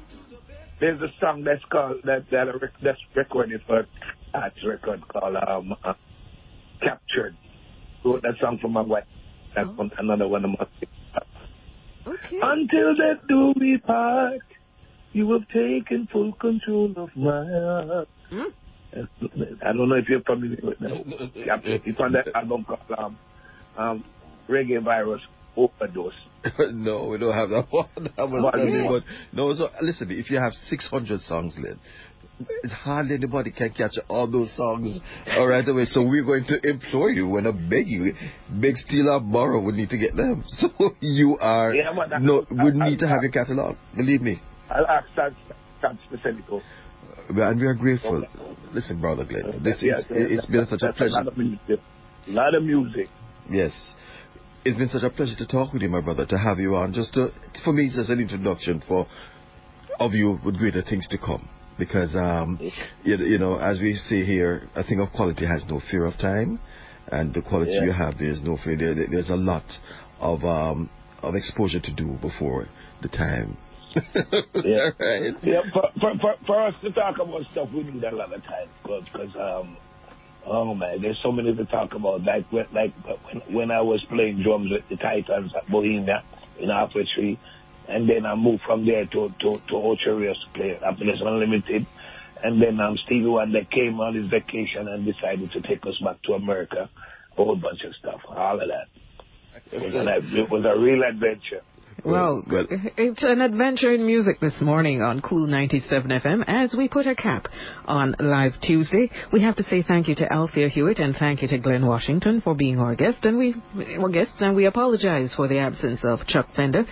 there's 0.80 1.00
a 1.00 1.08
song 1.20 1.44
that's 1.44 1.62
called 1.70 1.98
that 2.04 2.26
that 2.30 2.48
a 2.48 2.58
rec- 2.58 2.80
that's 2.82 2.98
recorded 3.16 3.60
for 3.66 3.86
Arts 4.34 4.56
record 4.66 5.02
called 5.08 5.36
um 5.36 5.74
uh, 5.84 5.94
Captured. 6.80 7.36
Wrote 8.04 8.22
that 8.22 8.34
song 8.40 8.58
for 8.60 8.68
my 8.68 8.80
wife. 8.82 9.04
That's 9.54 9.68
Oh. 9.70 9.74
one, 9.74 9.90
another 9.98 10.26
one 10.28 10.44
of 10.44 10.50
my. 10.50 10.66
okay. 12.06 12.38
Until 12.42 12.96
that 12.96 13.20
do 13.28 13.52
we 13.60 13.78
part, 13.78 14.40
you 15.12 15.30
have 15.32 15.46
taken 15.48 16.08
full 16.12 16.32
control 16.40 16.92
of 16.96 17.10
my 17.14 17.44
heart. 17.46 18.08
Hmm? 18.30 18.50
I 18.94 19.72
don't 19.72 19.88
know 19.88 19.94
if 19.96 20.08
you're 20.08 20.22
familiar 20.22 20.58
with 20.62 20.78
that. 20.80 21.62
It's 21.84 22.00
on 22.00 22.12
that 22.12 22.28
album 22.34 22.64
called 22.64 22.80
um, 22.98 23.18
um, 23.78 24.04
Reggae 24.48 24.82
Virus 24.82 25.22
Overdose. 25.56 26.12
no, 26.72 27.06
we 27.06 27.18
don't 27.18 27.34
have 27.34 27.48
that 27.50 27.66
one. 27.70 27.86
That 28.16 28.28
was 28.28 28.42
What? 28.44 28.54
funny, 28.54 28.86
but 28.88 29.02
no. 29.32 29.54
So 29.54 29.68
listen, 29.80 30.10
if 30.10 30.30
you 30.30 30.38
have 30.38 30.52
600 30.52 31.20
songs, 31.22 31.54
Lynn, 31.58 31.78
it's 32.64 32.72
hardly 32.72 33.14
anybody 33.14 33.50
can 33.52 33.70
catch 33.70 33.92
all 34.08 34.30
those 34.30 34.54
songs 34.56 34.98
all 35.36 35.46
right 35.46 35.66
away. 35.66 35.84
So 35.86 36.02
we're 36.02 36.24
going 36.24 36.44
to 36.48 36.68
implore 36.68 37.10
you, 37.10 37.28
when 37.28 37.46
I 37.46 37.52
beg 37.52 37.86
you, 37.86 38.12
beg, 38.60 38.76
steal, 38.76 39.08
or 39.08 39.20
borrow. 39.20 39.60
We 39.60 39.72
need 39.72 39.90
to 39.90 39.98
get 39.98 40.16
them. 40.16 40.44
So 40.58 40.68
you 41.00 41.38
are 41.40 41.72
Yeah, 41.74 41.90
I- 41.90 42.18
no. 42.18 42.44
I- 42.50 42.64
We 42.64 42.70
I- 42.80 42.90
need 42.90 42.98
to 43.00 43.08
have 43.08 43.22
your 43.22 43.30
catalog. 43.32 43.76
Believe 43.96 44.20
me, 44.22 44.40
I'll 44.70 44.86
ask 44.86 45.06
that, 45.16 45.32
that 45.82 45.96
specific. 46.08 46.44
And 47.28 47.60
we 47.60 47.66
are 47.66 47.74
grateful. 47.74 48.24
Listen, 48.72 49.00
brother 49.00 49.24
Glenn, 49.24 49.62
this 49.62 49.76
is 49.76 49.82
Yes, 49.82 50.04
it's 50.10 50.46
been 50.46 50.66
such 50.66 50.82
a 50.82 50.92
pleasure. 50.92 51.12
lot 51.12 51.26
of 51.28 51.36
music. 51.36 51.80
A 52.28 52.30
lot 52.30 52.54
of 52.54 52.62
music. 52.62 53.08
Yes. 53.50 53.72
It's 54.64 54.78
been 54.78 54.88
such 54.88 55.02
a 55.02 55.10
pleasure 55.10 55.34
to 55.36 55.46
talk 55.46 55.72
with 55.72 55.82
you, 55.82 55.88
my 55.88 56.00
brother, 56.00 56.24
to 56.26 56.38
have 56.38 56.58
you 56.58 56.76
on. 56.76 56.92
Just 56.94 57.12
to, 57.14 57.28
for 57.64 57.72
me, 57.72 57.86
it's 57.86 57.96
just 57.96 58.10
an 58.10 58.20
introduction 58.20 58.80
for 58.86 59.06
of 59.98 60.12
you 60.14 60.38
with 60.44 60.56
greater 60.56 60.82
things 60.82 61.06
to 61.08 61.18
come. 61.18 61.48
Because, 61.78 62.14
um, 62.14 62.58
you, 63.02 63.16
you 63.16 63.38
know, 63.38 63.58
as 63.58 63.80
we 63.80 63.94
say 63.94 64.24
here, 64.24 64.68
a 64.76 64.84
thing 64.84 65.00
of 65.00 65.08
quality 65.14 65.44
has 65.46 65.64
no 65.68 65.80
fear 65.90 66.04
of 66.06 66.16
time, 66.18 66.60
and 67.10 67.34
the 67.34 67.42
quality 67.42 67.72
Yeah. 67.72 67.84
you 67.84 67.92
have, 67.92 68.18
there's 68.18 68.40
no 68.42 68.56
fear. 68.62 68.76
There, 68.76 68.94
there's 69.10 69.30
a 69.30 69.36
lot 69.36 69.64
of 70.20 70.44
um, 70.44 70.88
of 71.22 71.34
exposure 71.34 71.80
to 71.80 71.92
do 71.94 72.16
before 72.20 72.68
the 73.02 73.08
time. 73.08 73.56
Yeah. 74.64 74.90
right. 74.98 75.34
Yeah, 75.42 75.62
for, 75.72 75.90
for, 76.00 76.18
for, 76.18 76.34
for 76.46 76.66
us 76.66 76.74
to 76.82 76.90
talk 76.92 77.18
about 77.18 77.42
stuff, 77.52 77.70
we 77.72 77.82
need 77.82 78.04
a 78.04 78.14
lot 78.14 78.32
of 78.32 78.42
time. 78.44 78.68
Because, 78.82 79.34
um, 79.36 79.76
oh 80.46 80.74
man, 80.74 81.02
there's 81.02 81.18
so 81.22 81.32
many 81.32 81.54
to 81.54 81.64
talk 81.64 81.94
about. 81.94 82.22
Like, 82.22 82.50
when, 82.52 82.66
like 82.72 82.92
when, 83.24 83.54
when 83.54 83.70
I 83.70 83.80
was 83.80 84.04
playing 84.08 84.42
drums 84.42 84.70
with 84.70 84.88
the 84.88 84.96
Titans 84.96 85.52
at 85.54 85.68
Bohemia 85.68 86.22
in 86.58 86.68
Halfway 86.68 87.06
Tree, 87.14 87.38
and 87.88 88.08
then 88.08 88.24
I 88.24 88.34
moved 88.34 88.62
from 88.64 88.86
there 88.86 89.04
to, 89.06 89.34
to, 89.40 89.62
to 89.68 89.76
Ocho 89.76 90.16
Rios 90.16 90.36
to 90.44 90.58
play 90.58 90.78
Happiness 90.82 91.20
Unlimited. 91.20 91.86
And 92.42 92.60
then 92.60 92.80
um, 92.80 92.96
Stevie 93.04 93.26
Wonder 93.26 93.64
came 93.64 94.00
on 94.00 94.14
his 94.14 94.28
vacation 94.28 94.88
and 94.88 95.04
decided 95.04 95.52
to 95.52 95.60
take 95.60 95.84
us 95.86 95.98
back 96.02 96.22
to 96.22 96.32
America. 96.34 96.90
A 97.32 97.34
whole 97.34 97.56
bunch 97.56 97.82
of 97.84 97.94
stuff, 97.96 98.20
all 98.28 98.60
of 98.60 98.68
that. 98.68 98.88
It 99.70 99.80
was, 99.80 99.94
an, 99.94 100.08
it 100.36 100.50
was 100.50 100.64
a 100.64 100.78
real 100.78 101.02
adventure. 101.02 101.62
Well, 102.04 102.42
well, 102.50 102.66
it's 102.96 103.22
an 103.22 103.40
adventure 103.40 103.94
in 103.94 104.04
music 104.04 104.40
this 104.40 104.60
morning 104.60 105.02
on 105.02 105.20
Cool 105.20 105.46
97 105.46 106.10
FM 106.10 106.42
as 106.48 106.74
we 106.76 106.88
put 106.88 107.06
a 107.06 107.14
cap 107.14 107.46
on 107.84 108.16
Live 108.18 108.54
Tuesday. 108.60 109.08
We 109.32 109.42
have 109.42 109.54
to 109.56 109.62
say 109.64 109.84
thank 109.86 110.08
you 110.08 110.16
to 110.16 110.32
Althea 110.32 110.68
Hewitt 110.68 110.98
and 110.98 111.14
thank 111.16 111.42
you 111.42 111.48
to 111.48 111.58
Glenn 111.58 111.86
Washington 111.86 112.40
for 112.40 112.56
being 112.56 112.80
our 112.80 112.96
guest 112.96 113.24
and 113.24 113.38
we 113.38 113.54
our 114.00 114.08
guests 114.08 114.34
and 114.40 114.56
we 114.56 114.66
apologize 114.66 115.32
for 115.36 115.46
the 115.46 115.58
absence 115.58 116.00
of 116.02 116.26
Chuck 116.26 116.48
Fender. 116.56 116.84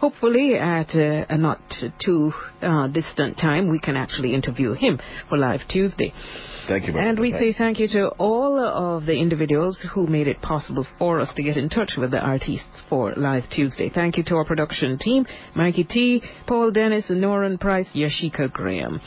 Hopefully, 0.00 0.56
at 0.56 0.90
uh, 0.96 1.26
a 1.28 1.38
not 1.38 1.60
too 2.04 2.32
uh, 2.60 2.88
distant 2.88 3.38
time, 3.38 3.70
we 3.70 3.78
can 3.78 3.96
actually 3.96 4.34
interview 4.34 4.72
him 4.72 4.98
for 5.28 5.38
Live 5.38 5.60
Tuesday. 5.68 6.12
Thank 6.68 6.86
you, 6.86 6.92
Martha. 6.92 7.08
And 7.08 7.20
we 7.20 7.32
say 7.32 7.54
thank 7.56 7.78
you 7.78 7.88
to 7.88 8.08
all 8.18 8.58
of 8.58 9.06
the 9.06 9.12
individuals 9.12 9.84
who 9.94 10.06
made 10.06 10.26
it 10.26 10.40
possible 10.42 10.86
for 10.98 11.20
us 11.20 11.28
to 11.36 11.42
get 11.42 11.56
in 11.56 11.68
touch 11.68 11.92
with 11.96 12.10
the 12.10 12.18
artists 12.18 12.64
for 12.88 13.14
Live 13.16 13.44
Tuesday. 13.50 13.90
Thank 13.92 14.16
you 14.16 14.24
to 14.24 14.36
our 14.36 14.44
production 14.44 14.98
team, 14.98 15.26
Mikey 15.54 15.84
T, 15.84 16.22
Paul 16.46 16.72
Dennis, 16.72 17.06
Noran 17.10 17.60
Price, 17.60 17.86
Yashika 17.94 18.52
Graham. 18.52 19.00